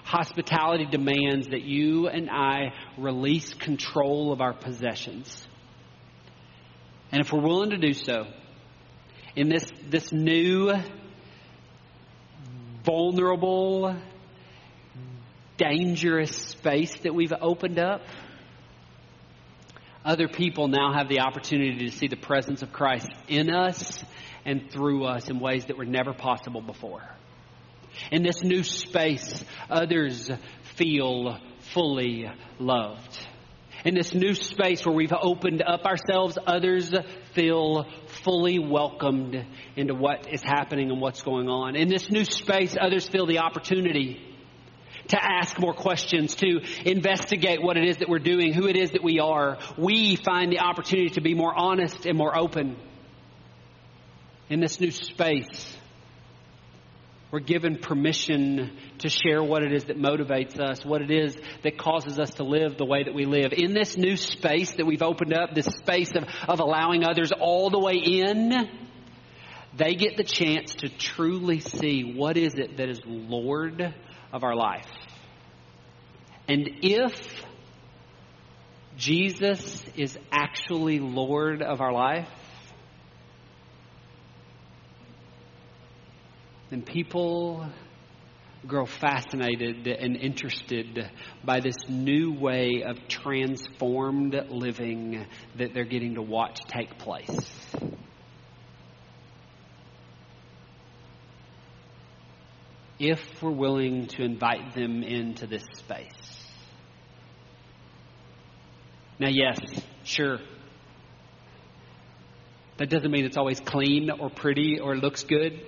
Hospitality 0.05 0.87
demands 0.91 1.49
that 1.49 1.63
you 1.63 2.09
and 2.09 2.31
I 2.31 2.73
release 2.99 3.53
control 3.55 4.33
of 4.33 4.41
our 4.41 4.53
possessions. 4.53 5.47
And 7.11 7.21
if 7.21 7.33
we're 7.33 7.43
willing 7.43 7.71
to 7.71 7.77
do 7.77 7.93
so, 7.93 8.27
in 9.37 9.49
this, 9.49 9.65
this 9.89 10.13
new, 10.13 10.73
vulnerable, 12.85 13.97
dangerous 15.57 16.35
space 16.35 16.95
that 17.03 17.15
we've 17.15 17.33
opened 17.41 17.79
up, 17.79 18.03
other 20.05 20.29
people 20.29 20.69
now 20.69 20.93
have 20.93 21.09
the 21.09 21.21
opportunity 21.21 21.89
to 21.89 21.97
see 21.97 22.09
the 22.09 22.17
presence 22.17 22.63
of 22.63 22.73
Christ 22.73 23.09
in 23.29 23.51
us 23.51 24.03
and 24.45 24.71
through 24.71 25.05
us 25.05 25.29
in 25.29 25.39
ways 25.39 25.67
that 25.67 25.79
were 25.79 25.85
never 25.85 26.13
possible 26.13 26.61
before. 26.61 27.03
In 28.11 28.23
this 28.23 28.43
new 28.43 28.63
space, 28.63 29.45
others 29.71 30.31
feel 30.77 31.39
fully 31.73 32.27
loved. 32.59 33.27
In 33.85 33.95
this 33.95 34.15
new 34.15 34.35
space 34.35 34.87
where 34.87 34.95
we've 34.95 35.13
opened 35.13 35.63
up 35.63 35.85
ourselves, 35.85 36.39
others 36.47 36.93
feel 37.35 37.87
fully 38.23 38.59
welcomed 38.59 39.45
into 39.77 39.95
what 39.95 40.33
is 40.33 40.43
happening 40.43 40.91
and 40.91 41.01
what's 41.01 41.23
going 41.23 41.49
on. 41.49 41.75
In 41.75 41.89
this 41.89 42.11
new 42.11 42.25
space, 42.25 42.77
others 42.81 43.09
feel 43.09 43.27
the 43.27 43.39
opportunity 43.39 44.32
to 45.13 45.23
ask 45.23 45.59
more 45.59 45.75
questions, 45.75 46.35
to 46.37 46.61
investigate 46.87 47.63
what 47.63 47.77
it 47.77 47.87
is 47.87 47.99
that 47.99 48.09
we're 48.09 48.19
doing, 48.19 48.55
who 48.55 48.67
it 48.67 48.77
is 48.77 48.93
that 48.93 49.05
we 49.05 49.21
are. 49.21 49.59
We 49.77 50.17
find 50.17 50.51
the 50.51 50.61
opportunity 50.61 51.11
to 51.11 51.21
be 51.21 51.35
more 51.35 51.55
honest 51.55 52.07
and 52.07 52.17
more 52.17 52.37
open 52.37 52.77
in 54.49 54.61
this 54.61 54.81
new 54.81 54.91
space. 54.91 55.77
We're 57.31 57.41
given 57.41 57.77
permission 57.77 58.77
to 58.99 59.11
share 59.11 59.43
what 59.43 59.63
it 59.63 59.75
is 59.75 59.85
that 59.85 59.99
motivates 59.99 60.59
us, 60.59 60.83
what 60.83 61.03
it 61.03 61.11
is 61.11 61.37
that 61.63 61.77
causes 61.77 62.19
us 62.19 62.31
to 62.35 62.45
live 62.45 62.79
the 62.79 62.87
way 62.87 63.03
that 63.03 63.15
we 63.15 63.27
live. 63.27 63.53
In 63.53 63.75
this 63.75 63.99
new 63.99 64.17
space 64.17 64.73
that 64.73 64.87
we've 64.87 65.03
opened 65.03 65.35
up, 65.35 65.55
this 65.55 65.67
space 65.67 66.13
of, 66.15 66.25
of 66.49 66.61
allowing 66.61 67.05
others 67.05 67.33
all 67.39 67.69
the 67.69 67.79
way 67.79 67.97
in, 67.97 68.51
they 69.77 69.95
get 69.95 70.17
the 70.17 70.25
chance 70.25 70.75
to 70.77 70.89
truly 70.89 71.61
see 71.61 72.15
what 72.15 72.39
is 72.39 72.55
it 72.55 72.79
that 72.79 72.89
is 72.89 73.01
Lord 73.07 73.95
of 74.33 74.45
our 74.45 74.55
life. 74.55 74.87
And 76.49 76.69
if 76.83 77.45
Jesus 78.97 79.85
is 79.97 80.19
actually 80.31 80.99
Lord 80.99 81.63
of 81.63 81.81
our 81.81 81.93
life, 81.93 82.29
then 86.71 86.83
people 86.83 87.67
grow 88.67 88.87
fascinated 88.87 89.87
and 89.87 90.17
interested 90.17 91.11
by 91.45 91.61
this 91.61 91.77
new 91.89 92.33
way 92.33 92.85
of 92.87 93.09
transformed 93.09 94.37
living 94.51 95.27
that 95.57 95.75
they're 95.75 95.85
getting 95.85 96.15
to 96.15 96.23
watch 96.23 96.61
take 96.69 96.99
place. 96.99 97.75
If 102.99 103.21
we're 103.43 103.51
willing 103.51 104.07
to 104.09 104.23
invite 104.23 104.75
them 104.75 105.03
into 105.03 105.47
this 105.47 105.65
space. 105.75 106.47
Now, 109.19 109.29
yes, 109.29 109.59
sure. 110.05 110.39
That 112.79 112.89
doesn't 112.91 113.11
mean 113.11 113.25
it's 113.25 113.37
always 113.37 113.61
clean 113.61 114.11
or 114.11 114.31
pretty 114.31 114.81
or 114.81 114.97
looks 114.97 115.25
good. 115.25 115.61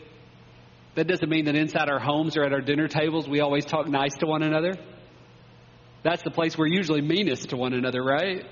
That 0.94 1.06
doesn't 1.06 1.28
mean 1.28 1.46
that 1.46 1.56
inside 1.56 1.88
our 1.88 1.98
homes 1.98 2.36
or 2.36 2.44
at 2.44 2.52
our 2.52 2.60
dinner 2.60 2.88
tables 2.88 3.28
we 3.28 3.40
always 3.40 3.64
talk 3.64 3.88
nice 3.88 4.14
to 4.18 4.26
one 4.26 4.42
another. 4.42 4.74
That's 6.02 6.22
the 6.22 6.30
place 6.30 6.56
we're 6.56 6.66
usually 6.66 7.00
meanest 7.00 7.50
to 7.50 7.56
one 7.56 7.72
another, 7.72 8.02
right? 8.02 8.44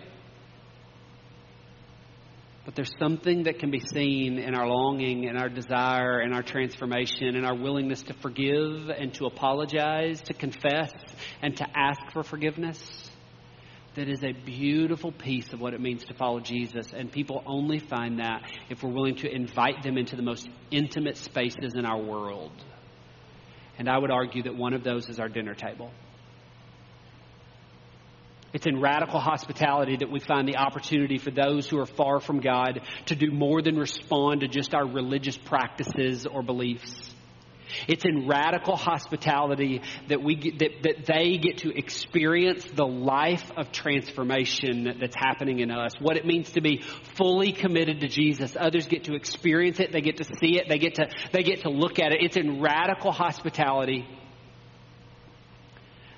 But 2.65 2.77
there's 2.77 2.93
something 2.99 3.45
that 3.45 3.59
can 3.59 3.73
be 3.73 3.81
seen 3.81 4.39
in 4.39 4.55
our 4.55 4.69
longing 4.69 5.29
and 5.29 5.37
our 5.37 5.49
desire 5.49 6.21
and 6.21 6.33
our 6.33 6.43
transformation 6.43 7.35
and 7.35 7.45
our 7.45 7.57
willingness 7.57 8.03
to 8.05 8.15
forgive 8.15 8.89
and 8.89 9.13
to 9.15 9.27
apologize, 9.27 10.21
to 10.23 10.35
confess 10.35 10.93
and 11.43 11.57
to 11.57 11.67
ask 11.75 12.01
for 12.13 12.23
forgiveness. 12.23 13.11
That 13.95 14.09
is 14.09 14.23
a 14.23 14.33
beautiful 14.33 15.11
piece 15.11 15.53
of 15.53 15.61
what 15.61 15.75
it 15.75 15.81
means 15.81 16.05
to 16.05 16.15
follow 16.15 16.41
Jesus. 16.41 16.93
And 16.95 17.11
people 17.11 17.43
only 17.47 17.79
find 17.79 18.21
that 18.21 18.43
if 18.71 18.83
we're 18.83 18.93
willing 18.93 19.17
to 19.17 19.31
invite 19.31 19.83
them 19.83 19.99
into 19.99 20.15
the 20.15 20.23
most 20.23 20.49
intimate 20.71 21.17
spaces 21.17 21.75
in 21.75 21.85
our 21.85 22.01
world. 22.01 22.53
And 23.77 23.89
I 23.89 23.99
would 23.99 24.11
argue 24.11 24.45
that 24.45 24.55
one 24.55 24.73
of 24.73 24.85
those 24.85 25.09
is 25.09 25.19
our 25.19 25.29
dinner 25.29 25.55
table. 25.55 25.91
It's 28.53 28.67
in 28.67 28.81
radical 28.81 29.19
hospitality 29.19 29.97
that 29.97 30.11
we 30.11 30.21
find 30.21 30.47
the 30.47 30.59
opportunity 30.59 31.19
for 31.19 31.31
those 31.31 31.69
who 31.69 31.79
are 31.79 31.87
far 31.87 32.21
from 32.21 32.41
God 32.41 32.81
to 33.07 33.17
do 33.17 33.31
more 33.31 33.63
than 33.63 33.77
respond 33.77 34.41
to 34.41 34.49
just 34.49 34.75
our 34.75 34.87
religious 34.87 35.39
practices 35.39 36.27
or 36.27 36.43
beliefs. 36.43 37.15
It's 37.89 38.05
in 38.05 38.29
radical 38.29 38.77
hospitality 38.77 39.81
that 40.09 40.23
we 40.23 40.35
get, 40.35 40.59
that, 40.59 40.83
that 40.83 41.07
they 41.07 41.39
get 41.39 41.59
to 41.59 41.77
experience 41.77 42.67
the 42.75 42.87
life 42.87 43.51
of 43.57 43.73
transformation 43.73 44.99
that's 45.01 45.17
happening 45.17 45.61
in 45.61 45.71
us. 45.71 45.93
What 45.99 46.19
it 46.19 46.27
means 46.27 46.53
to 46.53 46.61
be 46.61 46.83
fully 47.15 47.53
committed 47.53 48.01
to 48.01 48.09
Jesus. 48.09 48.57
Others 48.59 48.87
get 48.89 49.05
to 49.05 49.15
experience 49.15 49.81
it. 49.81 49.93
They 49.93 50.03
get 50.03 50.19
to 50.19 50.25
see 50.25 50.59
it. 50.59 50.69
They 50.69 50.79
get 50.79 50.97
to, 50.97 51.09
they 51.33 51.43
get 51.43 51.63
to 51.63 51.71
look 51.71 51.99
at 51.99 52.13
it. 52.13 52.19
It's 52.21 52.37
in 52.37 52.61
radical 52.61 53.13
hospitality 53.13 54.07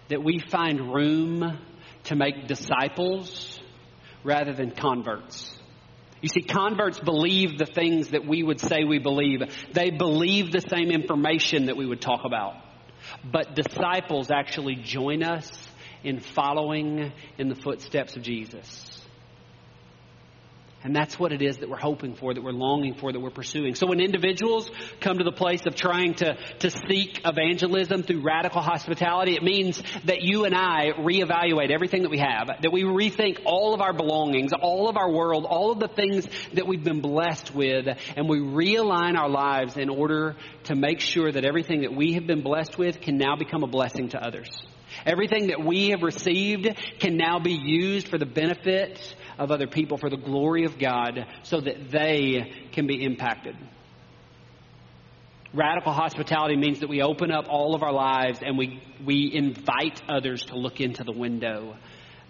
that 0.08 0.22
we 0.22 0.40
find 0.50 0.92
room 0.92 1.58
to 2.04 2.16
make 2.16 2.46
disciples 2.46 3.60
rather 4.22 4.52
than 4.52 4.70
converts. 4.70 5.58
You 6.20 6.28
see, 6.28 6.40
converts 6.40 6.98
believe 7.00 7.58
the 7.58 7.66
things 7.66 8.08
that 8.08 8.26
we 8.26 8.42
would 8.42 8.58
say 8.58 8.84
we 8.84 8.98
believe. 8.98 9.40
They 9.72 9.90
believe 9.90 10.52
the 10.52 10.62
same 10.62 10.90
information 10.90 11.66
that 11.66 11.76
we 11.76 11.86
would 11.86 12.00
talk 12.00 12.22
about. 12.24 12.54
But 13.22 13.54
disciples 13.54 14.30
actually 14.30 14.76
join 14.76 15.22
us 15.22 15.50
in 16.02 16.20
following 16.20 17.12
in 17.36 17.48
the 17.48 17.54
footsteps 17.54 18.16
of 18.16 18.22
Jesus. 18.22 18.93
And 20.84 20.94
that's 20.94 21.18
what 21.18 21.32
it 21.32 21.40
is 21.40 21.56
that 21.56 21.70
we're 21.70 21.78
hoping 21.78 22.14
for, 22.14 22.34
that 22.34 22.42
we're 22.42 22.52
longing 22.52 22.94
for, 22.94 23.10
that 23.10 23.18
we're 23.18 23.30
pursuing. 23.30 23.74
So 23.74 23.86
when 23.86 24.00
individuals 24.00 24.70
come 25.00 25.16
to 25.16 25.24
the 25.24 25.32
place 25.32 25.62
of 25.66 25.74
trying 25.74 26.12
to, 26.16 26.36
to 26.58 26.70
seek 26.70 27.22
evangelism 27.24 28.02
through 28.02 28.22
radical 28.22 28.60
hospitality, 28.60 29.34
it 29.34 29.42
means 29.42 29.82
that 30.04 30.20
you 30.20 30.44
and 30.44 30.54
I 30.54 30.90
reevaluate 30.98 31.70
everything 31.70 32.02
that 32.02 32.10
we 32.10 32.18
have, 32.18 32.48
that 32.60 32.70
we 32.70 32.82
rethink 32.82 33.40
all 33.46 33.72
of 33.72 33.80
our 33.80 33.94
belongings, 33.94 34.52
all 34.52 34.90
of 34.90 34.98
our 34.98 35.10
world, 35.10 35.46
all 35.46 35.72
of 35.72 35.80
the 35.80 35.88
things 35.88 36.28
that 36.52 36.66
we've 36.66 36.84
been 36.84 37.00
blessed 37.00 37.54
with, 37.54 37.86
and 38.14 38.28
we 38.28 38.40
realign 38.40 39.16
our 39.16 39.30
lives 39.30 39.78
in 39.78 39.88
order 39.88 40.36
to 40.64 40.74
make 40.74 41.00
sure 41.00 41.32
that 41.32 41.46
everything 41.46 41.80
that 41.80 41.96
we 41.96 42.12
have 42.12 42.26
been 42.26 42.42
blessed 42.42 42.76
with 42.76 43.00
can 43.00 43.16
now 43.16 43.36
become 43.36 43.62
a 43.62 43.68
blessing 43.68 44.10
to 44.10 44.22
others. 44.22 44.50
Everything 45.06 45.48
that 45.48 45.64
we 45.64 45.90
have 45.90 46.02
received 46.02 46.68
can 46.98 47.16
now 47.16 47.38
be 47.38 47.52
used 47.52 48.08
for 48.08 48.18
the 48.18 48.26
benefit 48.26 48.98
of 49.38 49.50
other 49.50 49.66
people 49.66 49.98
for 49.98 50.08
the 50.08 50.16
glory 50.16 50.64
of 50.64 50.78
God 50.78 51.26
so 51.42 51.60
that 51.60 51.90
they 51.90 52.68
can 52.72 52.86
be 52.86 53.04
impacted. 53.04 53.56
Radical 55.52 55.92
hospitality 55.92 56.56
means 56.56 56.80
that 56.80 56.88
we 56.88 57.02
open 57.02 57.30
up 57.30 57.46
all 57.48 57.74
of 57.74 57.82
our 57.82 57.92
lives 57.92 58.40
and 58.44 58.58
we, 58.58 58.82
we 59.04 59.30
invite 59.32 60.02
others 60.08 60.42
to 60.46 60.56
look 60.56 60.80
into 60.80 61.04
the 61.04 61.12
window 61.12 61.76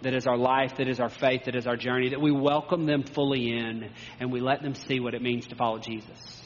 that 0.03 0.13
is 0.13 0.27
our 0.27 0.37
life, 0.37 0.77
that 0.77 0.89
is 0.89 1.01
our 1.01 1.09
faith, 1.09 1.45
that 1.47 1.57
is 1.57 1.67
our 1.67 1.77
journey, 1.77 2.11
that 2.11 2.21
we 2.21 2.31
welcome 2.31 2.85
them 2.85 3.03
fully 3.03 3.49
in 3.49 3.91
and 4.21 4.31
we 4.31 4.41
let 4.41 4.63
them 4.63 4.75
see 4.75 5.01
what 5.01 5.15
it 5.15 5.23
means 5.23 5.47
to 5.47 5.57
follow 5.57 5.79
Jesus. 5.79 6.44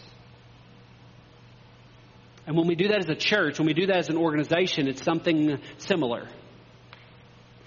And 2.48 2.56
when 2.56 2.66
we 2.66 2.76
do 2.76 2.88
that 2.88 3.00
as 3.00 3.08
a 3.10 3.14
church, 3.14 3.58
when 3.58 3.66
we 3.66 3.74
do 3.74 3.88
that 3.88 3.98
as 3.98 4.08
an 4.08 4.16
organization, 4.16 4.88
it's 4.88 5.04
something 5.04 5.58
similar. 5.76 6.26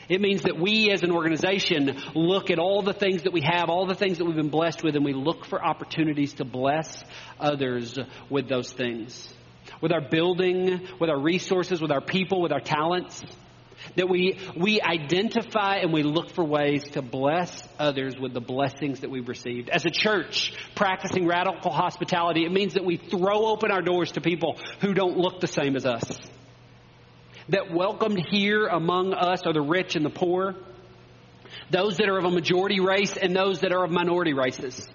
It 0.10 0.20
means 0.20 0.42
that 0.42 0.60
we 0.60 0.90
as 0.90 1.04
an 1.04 1.12
organization 1.12 2.02
look 2.16 2.50
at 2.50 2.58
all 2.58 2.82
the 2.82 2.92
things 2.92 3.22
that 3.22 3.32
we 3.32 3.42
have, 3.42 3.70
all 3.70 3.86
the 3.86 3.94
things 3.94 4.18
that 4.18 4.26
we've 4.26 4.36
been 4.36 4.50
blessed 4.50 4.84
with, 4.84 4.96
and 4.96 5.06
we 5.06 5.14
look 5.14 5.46
for 5.46 5.64
opportunities 5.64 6.34
to 6.34 6.46
bless 6.46 7.04
others 7.40 7.96
with 8.28 8.50
those 8.50 8.74
things. 8.74 9.32
With 9.82 9.92
our 9.92 10.02
building, 10.02 10.88
with 11.00 11.12
our 11.12 11.22
resources, 11.22 11.80
with 11.80 11.92
our 11.92 12.02
people, 12.02 12.42
with 12.42 12.52
our 12.52 12.60
talents. 12.60 13.22
That 13.96 14.10
we, 14.10 14.38
we 14.56 14.82
identify 14.82 15.78
and 15.78 15.92
we 15.92 16.04
look 16.04 16.32
for 16.32 16.44
ways 16.44 16.84
to 16.92 17.02
bless 17.02 17.68
others 17.80 18.16
with 18.20 18.34
the 18.34 18.42
blessings 18.42 19.02
that 19.02 19.10
we've 19.10 19.28
received. 19.28 19.70
As 19.70 19.86
a 19.86 19.90
church, 19.90 20.54
practicing 20.76 21.28
radical 21.28 21.72
hospitality, 21.72 22.46
it 22.46 22.52
means 22.52 22.76
that 22.76 22.86
we 22.86 22.98
throw 22.98 23.48
open 23.48 23.72
our 23.72 23.82
doors 23.82 24.14
to 24.14 24.22
people 24.22 24.58
who 24.82 24.94
don't 24.94 25.18
look 25.18 25.42
the 25.42 25.48
same 25.48 25.76
as 25.76 25.86
us. 25.86 26.20
That 27.50 27.74
welcomed 27.74 28.24
here 28.30 28.68
among 28.68 29.14
us 29.14 29.42
are 29.46 29.54
the 29.54 29.62
rich 29.62 29.96
and 29.96 30.06
the 30.06 30.10
poor, 30.10 30.56
those 31.70 31.98
that 31.98 32.08
are 32.08 32.18
of 32.18 32.26
a 32.26 32.32
majority 32.32 32.80
race 32.80 33.18
and 33.18 33.36
those 33.36 33.62
that 33.62 33.74
are 33.74 33.84
of 33.84 33.92
minority 33.92 34.34
races, 34.34 34.88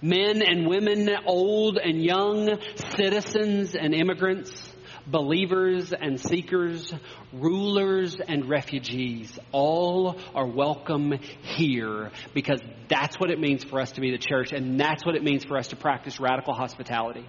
men 0.00 0.42
and 0.42 0.66
women, 0.66 1.08
old 1.26 1.78
and 1.78 2.02
young, 2.02 2.58
citizens 2.96 3.74
and 3.74 3.94
immigrants, 3.94 4.72
believers 5.06 5.92
and 5.92 6.20
seekers, 6.20 6.92
rulers 7.32 8.16
and 8.20 8.48
refugees, 8.48 9.38
all 9.52 10.18
are 10.34 10.46
welcome 10.46 11.12
here 11.42 12.10
because 12.34 12.60
that's 12.88 13.18
what 13.18 13.30
it 13.30 13.38
means 13.38 13.64
for 13.64 13.80
us 13.80 13.92
to 13.92 14.00
be 14.00 14.10
the 14.10 14.18
church 14.18 14.52
and 14.52 14.78
that's 14.78 15.04
what 15.04 15.14
it 15.14 15.22
means 15.22 15.44
for 15.44 15.56
us 15.56 15.68
to 15.68 15.76
practice 15.76 16.20
radical 16.20 16.54
hospitality. 16.54 17.26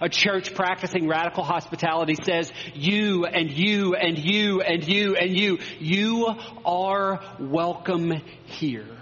A 0.00 0.08
church 0.08 0.54
practicing 0.54 1.08
radical 1.08 1.42
hospitality 1.42 2.14
says, 2.22 2.52
you 2.74 3.24
and 3.24 3.50
you 3.50 3.94
and 3.94 4.18
you 4.18 4.60
and 4.60 4.86
you 4.86 5.14
and 5.16 5.36
you, 5.36 5.58
you 5.78 6.28
are 6.64 7.20
welcome 7.40 8.12
here. 8.44 8.99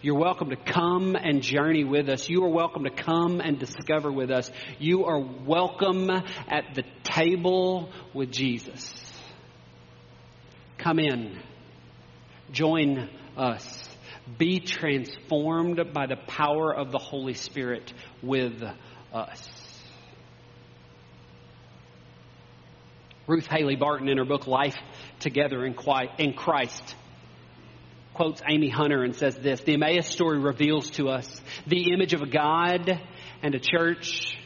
You're 0.00 0.18
welcome 0.18 0.50
to 0.50 0.56
come 0.56 1.16
and 1.16 1.42
journey 1.42 1.84
with 1.84 2.08
us. 2.08 2.28
You 2.28 2.44
are 2.44 2.48
welcome 2.48 2.84
to 2.84 2.90
come 2.90 3.40
and 3.40 3.58
discover 3.58 4.10
with 4.10 4.30
us. 4.30 4.50
You 4.78 5.04
are 5.04 5.18
welcome 5.18 6.10
at 6.10 6.74
the 6.74 6.84
table 7.02 7.90
with 8.14 8.30
Jesus. 8.30 8.92
Come 10.78 10.98
in. 10.98 11.38
Join 12.50 13.08
us. 13.36 13.88
Be 14.38 14.60
transformed 14.60 15.80
by 15.92 16.06
the 16.06 16.16
power 16.16 16.74
of 16.74 16.92
the 16.92 16.98
Holy 16.98 17.34
Spirit 17.34 17.92
with 18.22 18.62
us. 19.12 19.48
Ruth 23.26 23.46
Haley 23.46 23.76
Barton 23.76 24.08
in 24.08 24.18
her 24.18 24.24
book 24.24 24.46
Life 24.46 24.76
Together 25.20 25.64
in 25.64 25.74
Christ 25.74 26.96
quotes 28.22 28.40
Amy 28.48 28.68
Hunter 28.68 29.02
and 29.02 29.16
says 29.16 29.34
this 29.34 29.62
The 29.62 29.74
Emmaus 29.74 30.06
story 30.06 30.38
reveals 30.38 30.90
to 30.90 31.08
us 31.08 31.40
the 31.66 31.92
image 31.92 32.14
of 32.14 32.22
a 32.22 32.26
God 32.28 33.00
and 33.42 33.52
a 33.52 33.58
church 33.58 34.38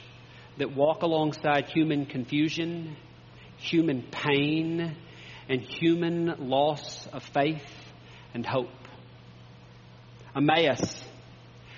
that 0.57 0.75
walk 0.75 1.03
alongside 1.03 1.69
human 1.69 2.07
confusion, 2.07 2.97
human 3.59 4.03
pain, 4.03 4.97
and 5.51 5.61
human 5.61 6.49
loss 6.49 7.07
of 7.09 7.23
faith 7.35 7.71
and 8.33 8.47
hope. 8.47 8.71
Emmaus 10.35 11.05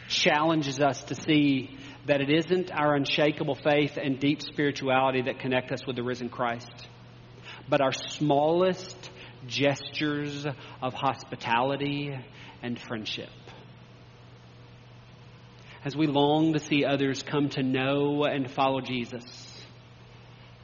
challenges 0.09 0.79
us 0.79 1.03
to 1.03 1.17
see 1.17 1.77
that 2.07 2.21
it 2.21 2.31
isn't 2.31 2.71
our 2.71 2.95
unshakable 2.95 3.57
faith 3.57 3.99
and 4.01 4.21
deep 4.21 4.41
spirituality 4.41 5.23
that 5.23 5.41
connect 5.41 5.73
us 5.73 5.85
with 5.85 5.97
the 5.97 6.05
risen 6.05 6.29
Christ, 6.29 6.71
but 7.69 7.81
our 7.81 7.93
smallest 7.93 9.11
gestures 9.47 10.47
of 10.83 10.95
hospitality 10.95 12.19
and 12.63 12.79
friendship. 12.79 13.31
As 15.85 15.97
we 15.97 16.07
long 16.07 16.55
to 16.55 16.59
see 16.59 16.85
others 16.85 17.23
come 17.23 17.49
to 17.51 17.63
know 17.63 18.25
and 18.25 18.51
follow 18.51 18.81
Jesus, 18.81 19.25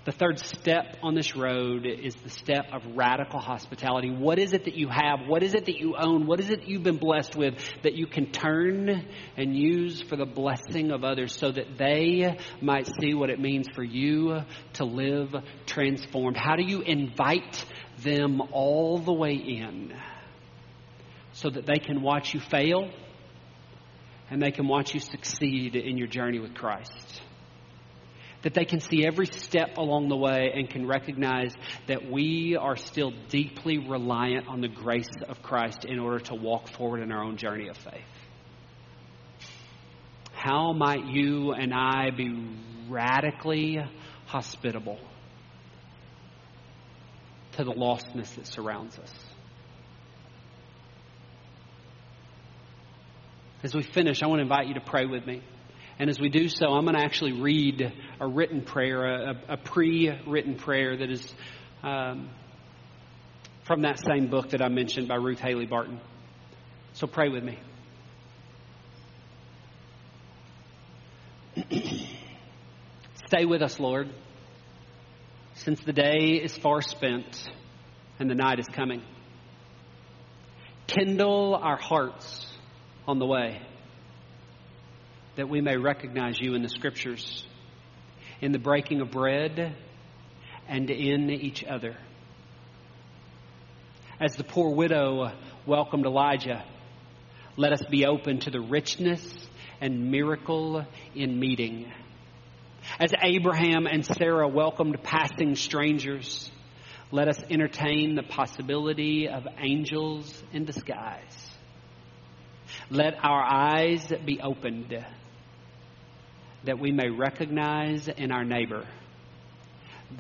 the 0.05 0.13
third 0.13 0.39
step 0.39 0.99
on 1.03 1.15
this 1.15 1.35
road 1.35 1.87
is 1.87 2.15
the 2.15 2.29
step 2.29 2.67
of 2.73 2.83
radical 2.95 3.41
hospitality. 3.41 4.11
What 4.11 4.39
is 4.39 4.53
it 4.53 4.65
that 4.65 4.75
you 4.75 4.89
have? 4.89 5.21
What 5.27 5.43
is 5.43 5.55
it 5.55 5.65
that 5.65 5.79
you 5.79 5.97
own? 5.97 6.27
What 6.27 6.41
is 6.41 6.51
it 6.51 6.65
you've 6.65 6.83
been 6.83 6.99
blessed 6.99 7.35
with 7.37 7.55
that 7.83 7.95
you 7.95 8.07
can 8.07 8.31
turn 8.31 9.07
and 9.37 9.57
use 9.57 10.03
for 10.03 10.17
the 10.17 10.27
blessing 10.27 10.91
of 10.91 11.05
others 11.05 11.35
so 11.39 11.51
that 11.51 11.79
they 11.79 12.39
might 12.61 12.87
see 13.01 13.15
what 13.15 13.31
it 13.31 13.41
means 13.41 13.67
for 13.75 13.83
you 13.83 14.41
to 14.75 14.85
live 14.85 15.35
transformed? 15.65 16.37
How 16.37 16.57
do 16.57 16.65
you 16.65 16.83
invite 16.83 17.65
them 18.03 18.43
all 18.53 18.99
the 18.99 19.15
way 19.15 19.35
in 19.35 19.95
so 21.33 21.49
that 21.49 21.65
they 21.65 21.79
can 21.79 22.03
watch 22.03 22.35
you 22.35 22.41
fail 22.41 22.91
and 24.31 24.43
they 24.43 24.51
can 24.51 24.69
watch 24.69 24.93
you 24.93 25.01
succeed 25.01 25.77
in 25.77 25.97
your 25.97 26.09
journey 26.09 26.41
with 26.41 26.55
Christ? 26.55 27.23
That 28.45 28.53
they 28.53 28.67
can 28.67 28.79
see 28.79 29.05
every 29.07 29.27
step 29.27 29.79
along 29.79 30.09
the 30.09 30.17
way 30.17 30.53
and 30.55 30.69
can 30.69 30.87
recognize 30.87 31.53
that 31.89 32.11
we 32.11 32.57
are 32.61 32.77
still 32.77 33.11
deeply 33.29 33.79
reliant 33.79 34.47
on 34.47 34.61
the 34.61 34.69
grace 34.69 35.09
of 35.27 35.43
Christ 35.43 35.87
in 35.87 35.99
order 35.99 36.21
to 36.27 36.35
walk 36.35 36.69
forward 36.69 37.03
in 37.03 37.11
our 37.11 37.25
own 37.25 37.39
journey 37.39 37.69
of 37.69 37.77
faith. 37.77 38.05
How 40.33 40.75
might 40.75 41.07
you 41.07 41.53
and 41.53 41.73
I 41.73 42.11
be 42.11 42.47
radically 42.87 43.79
hospitable 44.27 44.99
to 47.53 47.65
the 47.65 47.73
lostness 47.73 48.35
that 48.35 48.47
surrounds 48.47 48.99
us? 48.99 49.13
As 53.63 53.75
we 53.75 53.83
finish, 53.83 54.23
I 54.23 54.27
want 54.27 54.41
to 54.41 54.43
invite 54.43 54.67
you 54.67 54.75
to 54.75 54.83
pray 54.83 55.07
with 55.07 55.27
me. 55.27 55.43
And 55.99 56.11
as 56.11 56.19
we 56.19 56.29
do 56.29 56.49
so, 56.49 56.67
I'm 56.67 56.85
going 56.85 56.97
to 56.97 57.05
actually 57.05 57.41
read 57.41 57.93
a 58.21 58.27
written 58.27 58.63
prayer, 58.63 59.05
a, 59.05 59.41
a 59.51 59.57
pre 59.57 60.11
written 60.27 60.57
prayer 60.57 60.97
that 60.97 61.11
is 61.11 61.33
um, 61.83 62.31
from 63.65 63.83
that 63.83 64.01
same 64.01 64.29
book 64.29 64.51
that 64.51 64.61
I 64.61 64.69
mentioned 64.69 65.07
by 65.07 65.15
Ruth 65.17 65.39
Haley 65.39 65.67
Barton. 65.67 66.01
So 66.95 67.07
pray 67.07 67.29
with 67.29 67.45
me. 67.45 67.59
Stay 73.27 73.45
with 73.45 73.63
us, 73.63 73.79
Lord, 73.79 74.11
since 75.55 75.81
the 75.81 75.93
day 75.93 76.41
is 76.43 76.57
far 76.59 76.83
spent 76.83 77.49
and 78.19 78.29
the 78.29 78.35
night 78.35 78.59
is 78.59 78.67
coming. 78.67 79.03
Kindle 80.89 81.55
our 81.55 81.77
hearts 81.77 82.47
on 83.07 83.19
the 83.19 83.27
way 83.27 83.63
that 85.37 85.49
we 85.49 85.61
may 85.61 85.77
recognize 85.77 86.41
you 86.41 86.55
in 86.55 86.63
the 86.63 86.69
scriptures, 86.69 87.45
in 88.41 88.53
the 88.53 88.59
breaking 88.59 89.01
of 89.01 89.11
bread, 89.11 89.75
and 90.69 90.91
in 90.91 91.31
each 91.31 91.65
other. 91.65 91.97
As 94.21 94.37
the 94.37 94.45
poor 94.45 94.75
widow 94.75 95.33
welcomed 95.67 96.07
Elijah, 96.07 96.65
let 97.57 97.73
us 97.73 97.83
be 97.91 98.07
open 98.07 98.41
to 98.41 98.51
the 98.51 98.61
richness 98.61 99.23
and 99.81 100.11
miracle 100.11 100.87
in 101.15 101.39
meeting. 101.39 101.93
As 102.99 103.13
Abraham 103.23 103.87
and 103.87 104.05
Sarah 104.05 104.49
welcomed 104.49 105.03
passing 105.03 105.57
strangers, 105.57 106.51
let 107.11 107.29
us 107.29 107.39
entertain 107.51 108.15
the 108.15 108.23
possibility 108.23 109.29
of 109.29 109.47
angels 109.59 110.43
in 110.53 110.65
disguise. 110.65 111.51
Let 112.91 113.15
our 113.23 113.43
eyes 113.43 114.13
be 114.25 114.41
opened 114.41 115.05
that 116.65 116.79
we 116.79 116.93
may 116.93 117.11
recognize 117.11 118.09
in 118.09 118.33
our 118.33 118.45
neighbor 118.45 118.87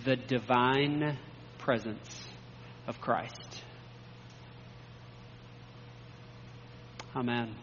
the 0.04 0.16
divine 0.16 1.18
presence 1.58 2.26
of 2.86 3.00
Christ. 3.00 3.62
Amen. 7.16 7.54